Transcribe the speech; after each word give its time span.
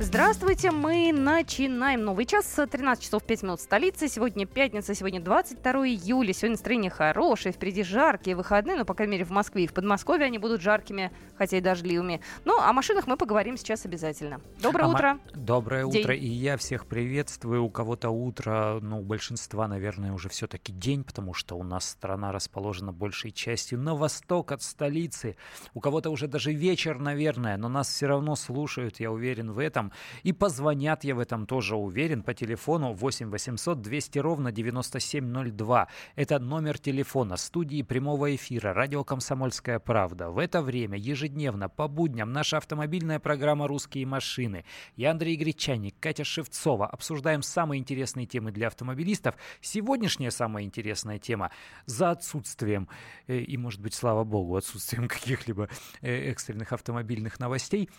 Здравствуйте, 0.00 0.70
мы 0.70 1.12
начинаем 1.12 2.04
новый 2.04 2.24
час. 2.24 2.46
13 2.46 3.02
часов 3.02 3.24
5 3.24 3.42
минут 3.42 3.58
в 3.58 3.64
столице. 3.64 4.06
Сегодня 4.06 4.46
пятница, 4.46 4.94
сегодня 4.94 5.20
22 5.20 5.72
июля. 5.88 6.32
Сегодня 6.32 6.52
настроение 6.52 6.88
хорошее, 6.88 7.52
впереди 7.52 7.82
жаркие 7.82 8.36
выходные, 8.36 8.76
но, 8.76 8.84
по 8.84 8.94
крайней 8.94 9.14
мере, 9.14 9.24
в 9.24 9.30
Москве 9.30 9.64
и 9.64 9.66
в 9.66 9.74
Подмосковье 9.74 10.26
они 10.26 10.38
будут 10.38 10.60
жаркими, 10.60 11.10
хотя 11.36 11.58
и 11.58 11.60
дождливыми. 11.60 12.20
Ну, 12.44 12.60
о 12.60 12.72
машинах 12.72 13.08
мы 13.08 13.16
поговорим 13.16 13.56
сейчас 13.56 13.86
обязательно. 13.86 14.40
Доброе 14.62 14.84
а 14.84 14.88
утро. 14.88 15.18
Доброе 15.34 15.90
день. 15.90 16.02
утро, 16.02 16.14
и 16.14 16.28
я 16.28 16.56
всех 16.58 16.86
приветствую. 16.86 17.64
У 17.64 17.68
кого-то 17.68 18.10
утро, 18.10 18.78
ну, 18.80 19.00
у 19.00 19.02
большинства, 19.02 19.66
наверное, 19.66 20.12
уже 20.12 20.28
все-таки 20.28 20.72
день, 20.72 21.02
потому 21.02 21.34
что 21.34 21.58
у 21.58 21.64
нас 21.64 21.88
страна 21.88 22.30
расположена 22.30 22.92
большей 22.92 23.32
частью 23.32 23.80
на 23.80 23.96
восток 23.96 24.52
от 24.52 24.62
столицы. 24.62 25.36
У 25.74 25.80
кого-то 25.80 26.10
уже 26.10 26.28
даже 26.28 26.52
вечер, 26.52 27.00
наверное, 27.00 27.56
но 27.56 27.68
нас 27.68 27.88
все 27.88 28.06
равно 28.06 28.36
слушают, 28.36 29.00
я 29.00 29.10
уверен 29.10 29.50
в 29.50 29.58
этом. 29.58 29.87
И 30.22 30.32
позвонят, 30.32 31.04
я 31.04 31.14
в 31.14 31.18
этом 31.18 31.46
тоже 31.46 31.76
уверен, 31.76 32.22
по 32.22 32.34
телефону 32.34 32.92
8 32.92 33.30
800 33.30 33.80
200 33.80 34.18
ровно 34.18 34.52
9702. 34.52 35.88
Это 36.16 36.38
номер 36.38 36.78
телефона 36.78 37.36
студии 37.36 37.82
прямого 37.82 38.34
эфира 38.34 38.72
«Радио 38.74 39.04
Комсомольская 39.04 39.78
правда». 39.78 40.30
В 40.30 40.38
это 40.38 40.62
время 40.62 40.98
ежедневно 40.98 41.68
по 41.68 41.88
будням 41.88 42.32
наша 42.32 42.56
автомобильная 42.56 43.18
программа 43.18 43.66
«Русские 43.66 44.06
машины». 44.06 44.64
Я 44.96 45.10
Андрей 45.10 45.36
Гречаник, 45.36 45.94
Катя 46.00 46.24
Шевцова. 46.24 46.86
Обсуждаем 46.86 47.42
самые 47.42 47.80
интересные 47.80 48.26
темы 48.26 48.52
для 48.52 48.68
автомобилистов. 48.68 49.34
Сегодняшняя 49.60 50.30
самая 50.30 50.64
интересная 50.64 51.18
тема 51.18 51.50
за 51.86 52.10
отсутствием, 52.10 52.88
э, 53.26 53.38
и, 53.38 53.56
может 53.56 53.80
быть, 53.80 53.94
слава 53.94 54.24
богу, 54.24 54.56
отсутствием 54.56 55.08
каких-либо 55.08 55.68
э, 56.00 56.30
экстренных 56.30 56.72
автомобильных 56.72 57.40
новостей. 57.40 57.90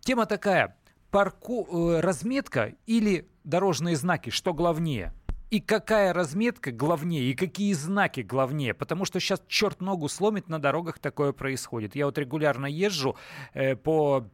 Тема 0.00 0.26
такая 0.26 0.76
парку, 1.12 1.68
э, 1.70 2.00
разметка 2.00 2.74
или 2.86 3.28
дорожные 3.44 3.94
знаки, 3.94 4.30
что 4.30 4.52
главнее? 4.52 5.12
И 5.50 5.60
какая 5.60 6.14
разметка 6.14 6.72
главнее, 6.72 7.24
и 7.24 7.34
какие 7.34 7.74
знаки 7.74 8.22
главнее? 8.22 8.72
Потому 8.72 9.04
что 9.04 9.20
сейчас 9.20 9.42
черт 9.46 9.82
ногу 9.82 10.08
сломит, 10.08 10.48
на 10.48 10.58
дорогах 10.58 10.98
такое 10.98 11.32
происходит. 11.32 11.94
Я 11.94 12.06
вот 12.06 12.16
регулярно 12.16 12.66
езжу 12.66 13.16
э, 13.52 13.76
по 13.76 14.26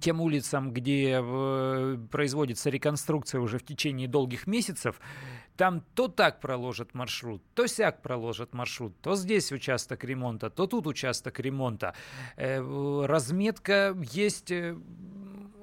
тем 0.00 0.20
улицам, 0.20 0.72
где 0.72 1.20
э, 1.22 1.98
производится 2.10 2.70
реконструкция 2.70 3.40
уже 3.40 3.58
в 3.58 3.64
течение 3.64 4.08
долгих 4.08 4.46
месяцев, 4.46 5.00
там 5.56 5.84
то 5.94 6.08
так 6.08 6.40
проложат 6.40 6.94
маршрут, 6.94 7.42
то 7.54 7.66
сяк 7.66 8.02
проложат 8.02 8.54
маршрут, 8.54 8.98
то 9.00 9.14
здесь 9.14 9.52
участок 9.52 10.04
ремонта, 10.04 10.50
то 10.50 10.66
тут 10.66 10.86
участок 10.86 11.38
ремонта. 11.38 11.94
Э, 12.36 13.04
разметка 13.06 13.96
есть 14.12 14.50
э, 14.50 14.76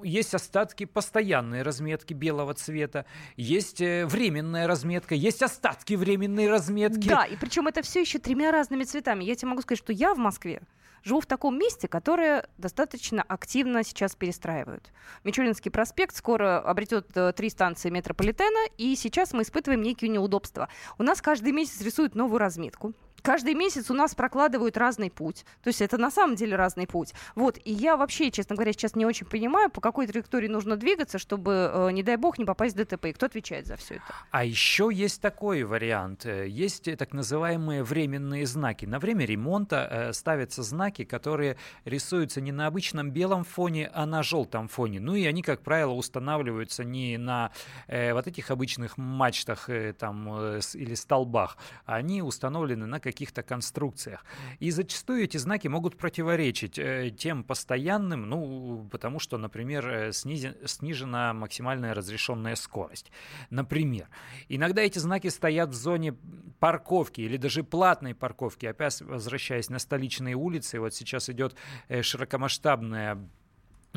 есть 0.02 0.34
остатки 0.34 0.84
постоянной 0.84 1.62
разметки 1.62 2.14
белого 2.14 2.54
цвета, 2.54 3.06
есть 3.36 3.80
э, 3.80 4.06
временная 4.06 4.66
разметка, 4.66 5.14
есть 5.14 5.42
остатки 5.42 5.94
временной 5.94 6.48
разметки. 6.48 7.08
Да, 7.08 7.24
и 7.24 7.36
причем 7.36 7.68
это 7.68 7.82
все 7.82 8.00
еще 8.00 8.18
тремя 8.18 8.50
разными 8.52 8.84
цветами. 8.84 9.24
Я 9.24 9.34
тебе 9.34 9.48
могу 9.48 9.62
сказать, 9.62 9.78
что 9.78 9.92
я 9.92 10.14
в 10.14 10.18
Москве 10.18 10.62
живу 11.04 11.20
в 11.20 11.26
таком 11.26 11.58
месте, 11.58 11.88
которое 11.88 12.48
достаточно 12.58 13.22
активно 13.22 13.84
сейчас 13.84 14.14
перестраивают. 14.14 14.92
Мичуринский 15.24 15.70
проспект 15.70 16.16
скоро 16.16 16.60
обретет 16.60 17.16
э, 17.16 17.32
три 17.32 17.50
станции 17.50 17.90
метрополитена, 17.90 18.68
и 18.76 18.94
сейчас 18.96 19.32
мы 19.32 19.42
испытываем 19.42 19.82
некие 19.82 20.10
неудобства. 20.10 20.68
У 20.98 21.02
нас 21.02 21.20
каждый 21.22 21.52
месяц 21.52 21.80
рисуют 21.80 22.14
новую 22.14 22.38
разметку 22.38 22.94
каждый 23.22 23.54
месяц 23.54 23.90
у 23.90 23.94
нас 23.94 24.14
прокладывают 24.14 24.76
разный 24.76 25.10
путь. 25.10 25.44
То 25.62 25.68
есть 25.68 25.80
это 25.80 25.98
на 25.98 26.10
самом 26.10 26.36
деле 26.36 26.56
разный 26.56 26.86
путь. 26.86 27.14
Вот. 27.34 27.58
И 27.64 27.72
я 27.72 27.96
вообще, 27.96 28.30
честно 28.30 28.56
говоря, 28.56 28.72
сейчас 28.72 28.96
не 28.96 29.06
очень 29.06 29.26
понимаю, 29.26 29.70
по 29.70 29.80
какой 29.80 30.06
траектории 30.06 30.48
нужно 30.48 30.76
двигаться, 30.76 31.18
чтобы, 31.18 31.70
э, 31.72 31.90
не 31.92 32.02
дай 32.02 32.16
бог, 32.16 32.38
не 32.38 32.44
попасть 32.44 32.76
в 32.76 32.78
ДТП. 32.78 33.06
И 33.06 33.12
кто 33.12 33.26
отвечает 33.26 33.66
за 33.66 33.76
все 33.76 33.94
это? 33.94 34.14
А 34.30 34.44
еще 34.44 34.90
есть 34.92 35.20
такой 35.20 35.62
вариант. 35.64 36.26
Э, 36.26 36.48
есть 36.48 36.84
так 36.96 37.12
называемые 37.12 37.82
временные 37.82 38.46
знаки. 38.46 38.86
На 38.86 38.98
время 38.98 39.24
ремонта 39.24 39.88
э, 39.90 40.12
ставятся 40.12 40.62
знаки, 40.62 41.04
которые 41.04 41.56
рисуются 41.84 42.40
не 42.40 42.52
на 42.52 42.66
обычном 42.66 43.10
белом 43.10 43.44
фоне, 43.44 43.90
а 43.92 44.06
на 44.06 44.22
желтом 44.22 44.68
фоне. 44.68 45.00
Ну 45.00 45.14
и 45.14 45.24
они, 45.26 45.42
как 45.42 45.62
правило, 45.62 45.92
устанавливаются 45.92 46.84
не 46.84 47.18
на 47.18 47.50
э, 47.86 48.12
вот 48.12 48.26
этих 48.26 48.50
обычных 48.50 48.98
мачтах 48.98 49.68
э, 49.68 49.92
там, 49.92 50.28
э, 50.30 50.60
или 50.74 50.94
столбах, 50.94 51.56
они 51.84 52.22
установлены 52.22 52.86
на 52.86 53.00
каких-то 53.12 53.42
конструкциях. 53.42 54.24
И 54.60 54.70
зачастую 54.70 55.24
эти 55.24 55.38
знаки 55.38 55.68
могут 55.68 55.96
противоречить 55.96 56.78
э, 56.78 57.10
тем 57.10 57.42
постоянным, 57.44 58.28
ну, 58.28 58.88
потому 58.90 59.18
что, 59.20 59.38
например, 59.38 59.88
э, 59.88 60.12
снизен, 60.12 60.54
снижена 60.66 61.32
максимальная 61.32 61.94
разрешенная 61.94 62.56
скорость. 62.56 63.10
Например, 63.50 64.08
иногда 64.48 64.82
эти 64.82 64.98
знаки 64.98 65.28
стоят 65.28 65.70
в 65.70 65.74
зоне 65.74 66.14
парковки 66.60 67.22
или 67.22 67.36
даже 67.36 67.62
платной 67.62 68.14
парковки. 68.14 68.66
Опять 68.66 69.00
возвращаясь 69.00 69.70
на 69.70 69.78
столичные 69.78 70.34
улицы, 70.34 70.80
вот 70.80 70.94
сейчас 70.94 71.30
идет 71.30 71.54
э, 71.88 72.02
широкомасштабная 72.02 73.18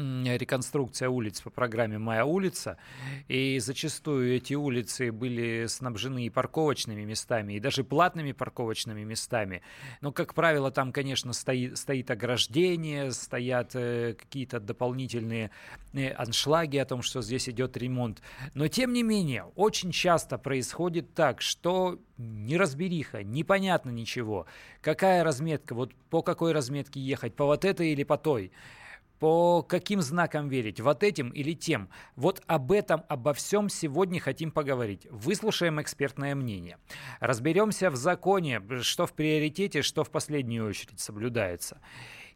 реконструкция 0.01 1.09
улиц 1.09 1.41
по 1.41 1.49
программе 1.49 1.97
«Моя 1.97 2.25
улица», 2.25 2.77
и 3.27 3.59
зачастую 3.59 4.35
эти 4.35 4.53
улицы 4.53 5.11
были 5.11 5.65
снабжены 5.67 6.25
и 6.25 6.29
парковочными 6.29 7.03
местами, 7.03 7.53
и 7.53 7.59
даже 7.59 7.83
платными 7.83 8.31
парковочными 8.31 9.03
местами. 9.03 9.61
Но, 10.01 10.11
как 10.11 10.33
правило, 10.33 10.71
там, 10.71 10.91
конечно, 10.91 11.33
стоит, 11.33 11.77
стоит 11.77 12.11
ограждение, 12.11 13.11
стоят 13.11 13.71
э, 13.75 14.15
какие-то 14.17 14.59
дополнительные 14.59 15.51
э, 15.93 16.09
аншлаги 16.09 16.77
о 16.77 16.85
том, 16.85 17.01
что 17.01 17.21
здесь 17.21 17.49
идет 17.49 17.77
ремонт. 17.77 18.21
Но, 18.53 18.67
тем 18.67 18.93
не 18.93 19.03
менее, 19.03 19.45
очень 19.55 19.91
часто 19.91 20.37
происходит 20.37 21.13
так, 21.13 21.41
что 21.41 21.99
неразбериха, 22.17 23.23
непонятно 23.23 23.89
ничего. 23.89 24.45
Какая 24.81 25.23
разметка, 25.23 25.73
вот 25.75 25.93
по 26.09 26.21
какой 26.21 26.51
разметке 26.51 26.99
ехать, 26.99 27.35
по 27.35 27.45
вот 27.45 27.65
этой 27.65 27.91
или 27.91 28.03
по 28.03 28.17
той 28.17 28.51
по 29.21 29.61
каким 29.61 30.01
знакам 30.01 30.49
верить, 30.49 30.81
вот 30.81 31.03
этим 31.03 31.29
или 31.29 31.53
тем. 31.53 31.89
Вот 32.15 32.41
об 32.47 32.71
этом, 32.71 33.03
обо 33.07 33.35
всем 33.35 33.69
сегодня 33.69 34.19
хотим 34.19 34.49
поговорить. 34.49 35.05
Выслушаем 35.11 35.79
экспертное 35.79 36.33
мнение. 36.33 36.79
Разберемся 37.19 37.91
в 37.91 37.95
законе, 37.95 38.63
что 38.81 39.05
в 39.05 39.13
приоритете, 39.13 39.83
что 39.83 40.03
в 40.03 40.09
последнюю 40.09 40.67
очередь 40.67 40.99
соблюдается. 40.99 41.79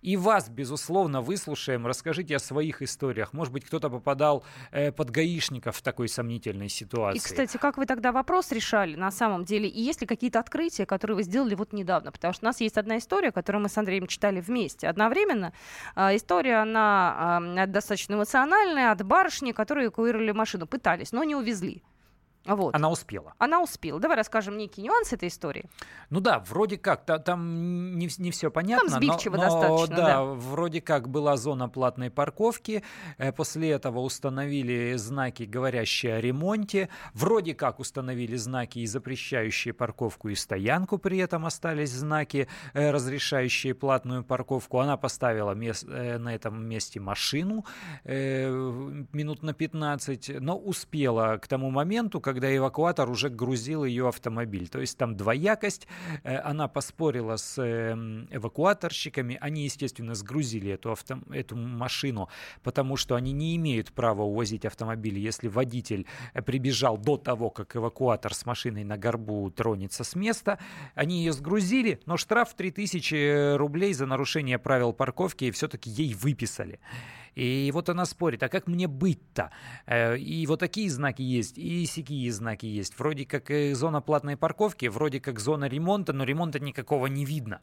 И 0.01 0.17
вас, 0.17 0.49
безусловно, 0.49 1.21
выслушаем. 1.21 1.87
Расскажите 1.87 2.35
о 2.35 2.39
своих 2.39 2.81
историях. 2.81 3.33
Может 3.33 3.53
быть, 3.53 3.65
кто-то 3.65 3.89
попадал 3.89 4.43
э, 4.71 4.91
под 4.91 5.09
гаишников 5.09 5.77
в 5.77 5.81
такой 5.81 6.07
сомнительной 6.07 6.69
ситуации. 6.69 7.17
И, 7.17 7.21
кстати, 7.21 7.57
как 7.57 7.77
вы 7.77 7.85
тогда 7.85 8.11
вопрос 8.11 8.51
решали 8.51 8.95
на 8.95 9.11
самом 9.11 9.45
деле? 9.45 9.67
И 9.67 9.81
есть 9.81 10.01
ли 10.01 10.07
какие-то 10.07 10.39
открытия, 10.39 10.85
которые 10.85 11.15
вы 11.15 11.23
сделали 11.23 11.55
вот 11.55 11.73
недавно? 11.73 12.11
Потому 12.11 12.33
что 12.33 12.45
у 12.45 12.47
нас 12.47 12.61
есть 12.61 12.77
одна 12.77 12.97
история, 12.97 13.31
которую 13.31 13.61
мы 13.63 13.69
с 13.69 13.77
Андреем 13.77 14.07
читали 14.07 14.41
вместе 14.41 14.87
одновременно. 14.87 15.53
Э, 15.95 16.15
история, 16.15 16.57
она 16.61 17.41
э, 17.57 17.67
достаточно 17.67 18.15
эмоциональная, 18.15 18.91
от 18.91 19.03
барышни, 19.03 19.51
которые 19.51 19.87
эвакуировали 19.87 20.31
машину. 20.31 20.67
Пытались, 20.67 21.11
но 21.11 21.23
не 21.23 21.35
увезли. 21.35 21.83
Вот. 22.45 22.75
Она 22.75 22.89
успела. 22.89 23.33
Она 23.37 23.61
успела. 23.61 23.99
Давай 23.99 24.17
расскажем 24.17 24.57
некий 24.57 24.81
нюанс 24.81 25.13
этой 25.13 25.29
истории. 25.29 25.65
Ну 26.09 26.19
да, 26.19 26.39
вроде 26.39 26.77
как, 26.77 27.05
та, 27.05 27.17
там 27.17 27.97
не, 27.97 28.09
не 28.17 28.31
все 28.31 28.51
понятно. 28.51 28.89
Там 28.89 28.99
сбивчиво 28.99 29.37
но, 29.37 29.41
достаточно, 29.41 29.95
да, 29.95 30.05
да. 30.05 30.23
Вроде 30.23 30.81
как 30.81 31.09
была 31.09 31.37
зона 31.37 31.67
платной 31.69 32.11
парковки, 32.11 32.83
э, 33.17 33.31
после 33.31 33.71
этого 33.71 33.99
установили 33.99 34.93
знаки, 34.97 35.43
говорящие 35.43 36.15
о 36.15 36.21
ремонте, 36.21 36.89
вроде 37.13 37.55
как 37.55 37.79
установили 37.79 38.35
знаки 38.35 38.79
и 38.79 38.85
запрещающие 38.85 39.73
парковку 39.73 40.29
и 40.29 40.35
стоянку, 40.35 40.97
при 40.97 41.17
этом 41.17 41.45
остались 41.45 41.91
знаки, 41.91 42.47
э, 42.73 42.91
разрешающие 42.91 43.73
платную 43.73 44.23
парковку. 44.23 44.79
Она 44.79 44.97
поставила 44.97 45.53
мест, 45.53 45.85
э, 45.87 46.17
на 46.17 46.35
этом 46.35 46.65
месте 46.65 46.99
машину 46.99 47.65
минут 48.05 49.43
на 49.43 49.53
15, 49.53 50.39
но 50.39 50.57
успела 50.57 51.37
к 51.37 51.47
тому 51.47 51.69
моменту, 51.69 52.21
когда 52.21 52.34
когда 52.35 52.53
эвакуатор 52.53 53.09
уже 53.09 53.29
грузил 53.29 53.85
ее 53.85 54.09
автомобиль. 54.09 54.67
То 54.67 54.81
есть 54.81 54.97
там 54.97 55.15
двоякость. 55.15 55.87
Э, 56.23 56.39
она 56.39 56.67
поспорила 56.67 57.37
с 57.37 57.57
эм, 57.61 58.27
эвакуаторщиками. 58.29 59.37
Они, 59.39 59.63
естественно, 59.63 60.15
сгрузили 60.15 60.71
эту, 60.71 60.91
авто, 60.91 61.17
эту 61.31 61.55
машину, 61.55 62.27
потому 62.61 62.97
что 62.97 63.15
они 63.15 63.31
не 63.31 63.55
имеют 63.55 63.93
права 63.93 64.23
увозить 64.23 64.65
автомобиль, 64.65 65.17
если 65.17 65.47
водитель 65.47 66.07
э, 66.33 66.41
прибежал 66.41 66.97
до 66.97 67.15
того, 67.15 67.49
как 67.49 67.73
эвакуатор 67.77 68.33
с 68.33 68.45
машиной 68.45 68.83
на 68.83 68.97
горбу 68.97 69.49
тронется 69.49 70.03
с 70.03 70.13
места. 70.13 70.59
Они 70.93 71.19
ее 71.19 71.31
сгрузили, 71.31 72.01
но 72.05 72.17
штраф 72.17 72.53
3000 72.53 73.55
рублей 73.55 73.93
за 73.93 74.07
нарушение 74.07 74.59
правил 74.59 74.91
парковки 74.91 75.49
все-таки 75.51 75.89
ей 75.89 76.13
выписали. 76.13 76.81
И 77.35 77.69
вот 77.73 77.89
она 77.89 78.05
спорит, 78.05 78.43
а 78.43 78.49
как 78.49 78.67
мне 78.67 78.87
быть-то? 78.87 79.51
Э, 79.85 80.17
и 80.17 80.45
вот 80.47 80.59
такие 80.59 80.89
знаки 80.89 81.21
есть, 81.21 81.57
и 81.57 81.85
сякие 81.85 82.31
знаки 82.31 82.65
есть. 82.65 82.97
Вроде 82.97 83.25
как 83.25 83.51
зона 83.75 84.01
платной 84.01 84.37
парковки, 84.37 84.87
вроде 84.87 85.19
как 85.19 85.39
зона 85.39 85.65
ремонта, 85.65 86.13
но 86.13 86.23
ремонта 86.23 86.59
никакого 86.59 87.07
не 87.07 87.25
видно. 87.25 87.59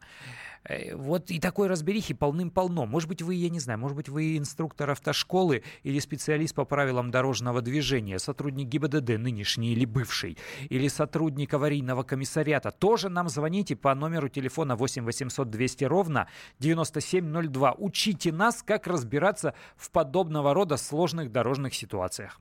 Э, 0.65 0.95
вот 0.95 1.31
и 1.31 1.39
такой 1.39 1.67
разберихи 1.67 2.13
полным-полно. 2.13 2.85
Может 2.85 3.09
быть, 3.09 3.21
вы, 3.21 3.35
я 3.35 3.49
не 3.49 3.59
знаю, 3.59 3.79
может 3.79 3.95
быть, 3.95 4.09
вы 4.09 4.37
инструктор 4.37 4.89
автошколы 4.91 5.63
или 5.83 5.99
специалист 5.99 6.55
по 6.55 6.65
правилам 6.65 7.11
дорожного 7.11 7.61
движения, 7.61 8.19
сотрудник 8.19 8.67
ГИБДД 8.67 9.17
нынешний 9.17 9.73
или 9.73 9.85
бывший, 9.85 10.37
или 10.69 10.87
сотрудник 10.87 11.53
аварийного 11.53 12.03
комиссариата. 12.03 12.71
Тоже 12.71 13.09
нам 13.09 13.29
звоните 13.29 13.75
по 13.75 13.93
номеру 13.93 14.29
телефона 14.29 14.75
8 14.75 15.03
800 15.03 15.49
200 15.49 15.83
ровно 15.85 16.27
9702. 16.59 17.75
Учите 17.77 18.31
нас, 18.31 18.63
как 18.63 18.87
разбираться 18.87 19.53
в 19.75 19.91
подобного 19.91 20.53
рода 20.53 20.77
сложных 20.77 21.31
дорожных 21.31 21.73
ситуациях. 21.73 22.39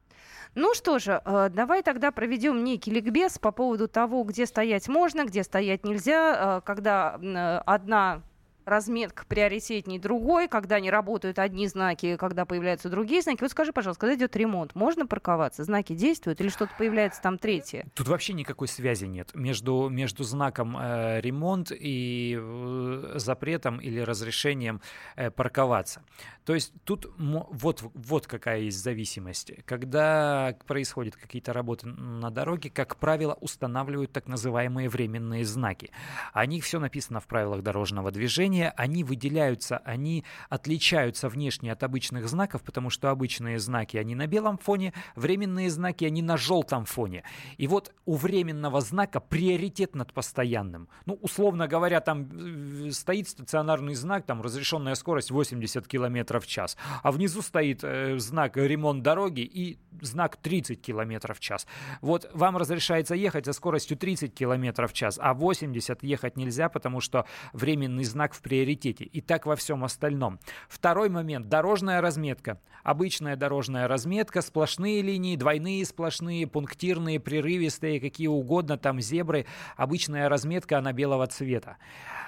Ну 0.55 0.75
что 0.75 0.99
же, 0.99 1.23
э, 1.25 1.49
давай 1.51 1.83
тогда 1.83 2.11
проведем 2.11 2.63
некий 2.63 2.91
ликбез 2.91 3.39
по 3.39 3.53
поводу 3.53 3.89
того, 3.89 4.23
где 4.25 4.45
стоять 4.47 4.87
можно, 4.87 5.25
где 5.25 5.43
стоять 5.45 5.85
нельзя, 5.85 6.59
э, 6.59 6.61
когда 6.65 7.15
одна 7.65 8.23
разметка 8.65 9.25
приоритетней 9.27 9.99
другой, 9.99 10.49
когда 10.49 10.81
не 10.81 10.91
работают 10.91 11.39
одни 11.39 11.67
знаки, 11.67 12.17
когда 12.17 12.45
появляются 12.45 12.89
другие 12.89 13.23
знаки. 13.23 13.41
Вот 13.41 13.51
скажи, 13.51 13.73
пожалуйста, 13.73 14.01
когда 14.01 14.17
идет 14.17 14.37
ремонт, 14.37 14.75
можно 14.75 15.07
парковаться? 15.07 15.65
Знаки 15.65 15.95
действуют 15.95 16.41
или 16.41 16.49
что-то 16.49 16.73
появляется 16.79 17.21
там 17.23 17.39
третье? 17.39 17.87
Тут 17.95 18.09
вообще 18.09 18.33
никакой 18.33 18.69
связи 18.69 19.07
нет 19.07 19.35
между, 19.35 19.89
между 19.89 20.25
знаком 20.25 20.77
э, 20.77 21.21
ремонт 21.21 21.73
и 21.73 22.39
э, 22.41 23.13
запретом 23.17 23.81
или 23.81 24.01
разрешением 24.01 24.81
э, 25.17 25.31
парковаться. 25.31 26.03
То 26.45 26.55
есть 26.55 26.73
тут 26.85 27.07
вот, 27.19 27.83
вот 27.95 28.27
какая 28.27 28.61
есть 28.61 28.83
зависимость. 28.83 29.53
Когда 29.65 30.57
происходят 30.67 31.15
какие-то 31.17 31.53
работы 31.53 31.87
на 31.87 32.31
дороге, 32.31 32.71
как 32.71 32.97
правило, 32.97 33.35
устанавливают 33.41 34.13
так 34.13 34.27
называемые 34.27 34.89
временные 34.89 35.45
знаки. 35.45 35.91
О 36.33 36.45
них 36.47 36.65
все 36.65 36.81
написано 36.81 37.21
в 37.21 37.27
правилах 37.27 37.63
дорожного 37.63 38.11
движения, 38.11 38.52
менее, 38.53 38.73
они 38.77 39.03
выделяются, 39.03 39.79
они 39.79 40.25
отличаются 40.51 41.29
внешне 41.29 41.73
от 41.73 41.83
обычных 41.83 42.29
знаков, 42.29 42.63
потому 42.63 42.91
что 42.91 43.11
обычные 43.11 43.59
знаки, 43.59 43.97
они 43.97 44.15
на 44.15 44.27
белом 44.27 44.59
фоне, 44.59 44.93
временные 45.17 45.71
знаки, 45.71 46.05
они 46.05 46.23
на 46.23 46.37
желтом 46.37 46.85
фоне. 46.85 47.23
И 47.57 47.67
вот 47.67 47.93
у 48.05 48.17
временного 48.17 48.81
знака 48.81 49.21
приоритет 49.21 49.95
над 49.95 50.13
постоянным. 50.13 50.89
Ну, 51.07 51.15
условно 51.23 51.67
говоря, 51.67 52.01
там 52.01 52.29
э, 52.87 52.91
стоит 52.91 53.29
стационарный 53.29 53.95
знак, 53.95 54.27
там 54.27 54.43
разрешенная 54.43 54.95
скорость 54.95 55.31
80 55.31 55.87
км 55.89 56.41
в 56.41 56.47
час, 56.47 56.77
а 57.03 57.11
внизу 57.11 57.43
стоит 57.43 57.81
э, 57.83 58.19
знак 58.19 58.57
ремонт 58.57 59.03
дороги 59.03 59.41
и 59.41 59.79
знак 60.03 60.37
30 60.37 60.83
км 60.83 61.35
в 61.35 61.41
час. 61.41 61.67
Вот 62.03 62.31
вам 62.35 62.57
разрешается 62.57 63.15
ехать 63.15 63.47
со 63.47 63.53
скоростью 63.53 63.97
30 63.97 64.35
км 64.35 64.87
в 64.87 64.93
час, 64.93 65.19
а 65.23 65.33
80 65.33 66.03
ехать 66.03 66.37
нельзя, 66.37 66.69
потому 66.69 67.01
что 67.01 67.25
временный 67.53 68.05
знак 68.05 68.35
в 68.35 68.42
приоритете. 68.43 69.05
И 69.05 69.21
так 69.21 69.47
во 69.47 69.57
всем 69.57 69.85
остальном. 69.85 70.39
Второй 70.69 71.09
момент. 71.09 71.49
Дорожная 71.49 72.01
разметка. 72.01 72.61
Обычная 72.83 73.37
дорожная 73.37 73.87
разметка, 73.87 74.43
сплошные 74.43 75.03
линии, 75.03 75.37
двойные 75.37 75.85
сплошные, 75.85 76.49
пунктирные, 76.49 77.21
прерывистые, 77.21 78.01
какие 78.01 78.27
угодно, 78.27 78.77
там 78.77 79.01
зебры. 79.01 79.47
Обычная 79.77 80.29
разметка, 80.29 80.79
она 80.79 80.93
белого 80.93 81.27
цвета. 81.29 81.77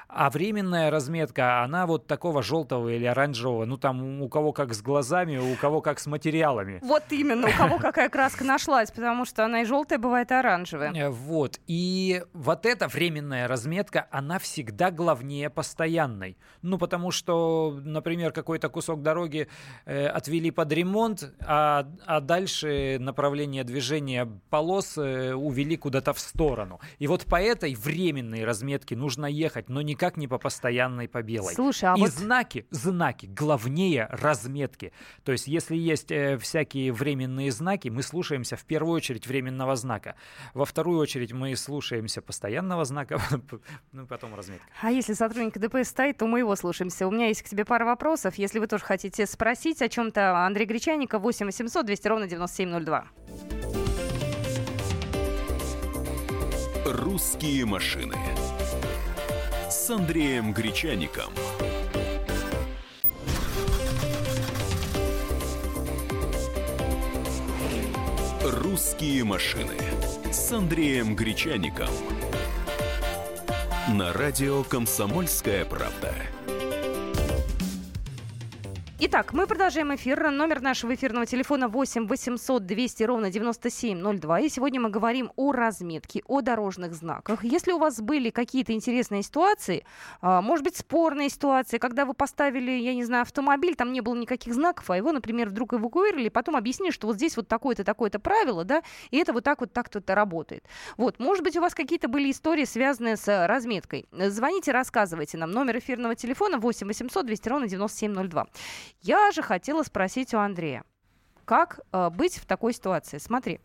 А 0.09 0.31
временная 0.31 0.91
разметка, 0.91 1.63
она 1.63 1.87
вот 1.87 2.07
такого 2.07 2.43
желтого 2.43 2.91
или 2.91 3.05
оранжевого, 3.05 3.65
ну 3.65 3.77
там 3.77 4.23
у 4.23 4.29
кого 4.29 4.53
как 4.53 4.75
с 4.75 4.83
глазами, 4.83 5.39
у 5.39 5.57
кого 5.57 5.81
как 5.81 5.99
с 5.99 6.07
материалами. 6.07 6.79
Вот 6.83 7.05
именно, 7.11 7.49
у 7.49 7.53
кого 7.53 7.79
какая 7.79 8.09
краска 8.09 8.45
нашлась, 8.45 8.91
потому 8.91 9.25
что 9.25 9.45
она 9.45 9.63
и 9.63 9.65
желтая 9.65 9.99
бывает, 9.99 10.31
и 10.31 10.35
оранжевая. 10.35 10.93
Э, 10.93 11.09
вот, 11.11 11.59
и 11.67 12.23
вот 12.33 12.67
эта 12.67 12.87
временная 12.87 13.49
разметка, 13.49 14.07
она 14.11 14.39
всегда 14.39 14.91
главнее 14.91 15.51
постоянной. 15.51 16.37
Ну, 16.63 16.79
потому 16.79 17.11
что, 17.11 17.79
например, 17.83 18.33
какой-то 18.33 18.69
кусок 18.69 19.03
дороги 19.03 19.49
э, 19.85 20.07
отвели 20.07 20.51
под 20.51 20.73
ремонт, 20.73 21.33
а, 21.41 21.89
а 22.07 22.21
дальше 22.21 22.99
направление 23.01 23.65
движения 23.65 24.29
полос 24.51 24.97
э, 24.99 25.35
увели 25.35 25.77
куда-то 25.77 26.13
в 26.13 26.21
сторону. 26.21 26.81
И 26.99 27.07
вот 27.07 27.25
по 27.25 27.41
этой 27.41 27.75
временной 27.75 28.45
разметке 28.45 28.97
нужно 28.97 29.27
ехать, 29.27 29.69
но 29.69 29.83
никак 29.83 29.94
никак 29.95 30.17
не 30.17 30.27
по 30.27 30.39
постоянной, 30.39 31.09
по 31.09 31.23
белой. 31.23 31.55
Слушай, 31.55 31.91
а 31.91 31.95
И 31.97 32.01
вот... 32.01 32.11
знаки, 32.11 32.67
знаки, 32.71 33.27
главнее 33.27 34.09
разметки. 34.11 34.93
То 35.23 35.33
есть, 35.33 35.47
если 35.47 35.77
есть 35.77 36.11
э, 36.11 36.37
всякие 36.37 36.93
временные 36.93 37.53
знаки, 37.53 37.89
мы 37.89 38.03
слушаемся 38.03 38.57
в 38.57 38.65
первую 38.65 38.97
очередь 38.97 39.27
временного 39.27 39.77
знака. 39.77 40.17
Во 40.53 40.65
вторую 40.65 40.99
очередь 40.99 41.33
мы 41.33 41.55
слушаемся 41.55 42.21
постоянного 42.23 42.85
знака, 42.85 43.21
ну, 43.93 44.07
потом 44.07 44.35
разметка. 44.35 44.67
А 44.83 44.91
если 44.91 45.15
сотрудник 45.15 45.59
ДПС 45.59 45.89
стоит, 45.89 46.19
то 46.19 46.27
мы 46.27 46.41
его 46.41 46.57
слушаемся. 46.57 47.07
У 47.07 47.11
меня 47.13 47.29
есть 47.29 47.43
к 47.43 47.49
тебе 47.49 47.65
пара 47.65 47.85
вопросов. 47.85 48.35
Если 48.35 48.59
вы 48.59 48.67
тоже 48.67 48.85
хотите 48.85 49.27
спросить 49.27 49.81
о 49.81 49.89
чем-то, 49.89 50.45
Андрей 50.45 50.67
Гречанников, 50.67 51.23
8 51.23 51.47
800 51.47 51.87
200 51.87 52.09
ровно 52.09 52.27
9702. 52.27 53.05
«Русские 56.85 57.65
машины» 57.65 58.17
с 59.85 59.91
Андреем 59.91 60.55
Гречаником. 60.55 61.31
«Русские 68.43 69.25
машины» 69.25 69.75
с 70.33 70.53
Андреем 70.53 71.15
Гречаником. 71.15 71.91
На 73.91 74.15
радио 74.15 74.65
«Комсомольская 74.65 75.67
правда». 75.67 76.15
Итак, 78.97 79.33
мы 79.33 79.49
продолжаем 79.49 79.93
эфир. 79.93 80.31
Номер 80.31 80.61
нашего 80.61 80.95
эфирного 80.95 81.27
телефона 81.27 81.67
8 81.67 82.07
800 82.07 82.65
200 82.65 83.03
ровно 83.03 83.29
9702. 83.29 84.41
И 84.41 84.49
сегодня 84.49 84.81
мы 84.81 84.89
говорим 84.89 85.33
о 85.35 85.51
разметке, 85.51 86.23
о 86.29 86.43
дорожных 86.43 86.95
знаках. 86.95 87.43
Если 87.43 87.73
у 87.73 87.79
вас 87.79 88.01
были 88.01 88.31
какие-то 88.31 88.73
интересные 88.73 89.25
ситуации, 89.25 89.85
а, 90.21 90.41
может 90.41 90.63
быть, 90.63 90.77
спорные 90.77 91.29
ситуации, 91.29 91.79
когда 91.79 92.05
вы 92.05 92.15
поставили, 92.15 92.71
я 92.71 92.95
не 92.95 93.03
знаю, 93.05 93.23
автомобиль, 93.23 93.75
там 93.75 93.93
не 93.93 94.01
было 94.01 94.15
никаких 94.15 94.55
знаков, 94.55 94.89
а 94.89 94.97
его, 94.97 95.11
например, 95.11 95.49
вдруг 95.49 95.75
эвакуировали, 95.75 96.27
и 96.27 96.31
потом 96.31 96.55
объяснили, 96.55 96.93
что 96.93 97.09
вот 97.09 97.17
здесь 97.17 97.37
вот 97.37 97.49
такое-то, 97.49 97.83
такое-то 97.83 98.21
правило, 98.21 98.63
да, 98.65 98.85
и 99.11 99.19
это 99.19 99.33
вот 99.33 99.43
так 99.43 99.59
вот 99.59 99.73
так-то 99.73 100.01
работает. 100.15 100.65
Вот, 100.97 101.19
может 101.19 101.43
быть, 101.43 101.57
у 101.57 101.61
вас 101.61 101.75
какие-то 101.75 102.07
были 102.07 102.31
истории, 102.31 102.65
связанные 102.65 103.17
с 103.17 103.47
разметкой. 103.49 104.07
Звоните, 104.13 104.71
рассказывайте 104.71 105.37
нам. 105.37 105.51
Номер 105.51 105.79
эфирного 105.79 106.15
телефона 106.15 106.59
8 106.59 106.87
800 106.87 107.27
200 107.27 107.49
ровно 107.49 107.67
9702. 107.67 108.47
Я 109.01 109.31
же 109.33 109.43
хотела 109.43 109.83
спросить 109.83 110.35
у 110.35 110.39
Андрея, 110.39 110.85
как 111.45 111.81
э, 111.93 112.11
быть 112.11 112.39
в 112.39 112.47
такой 112.47 112.73
ситуации? 112.73 113.19
Смотри, 113.19 113.61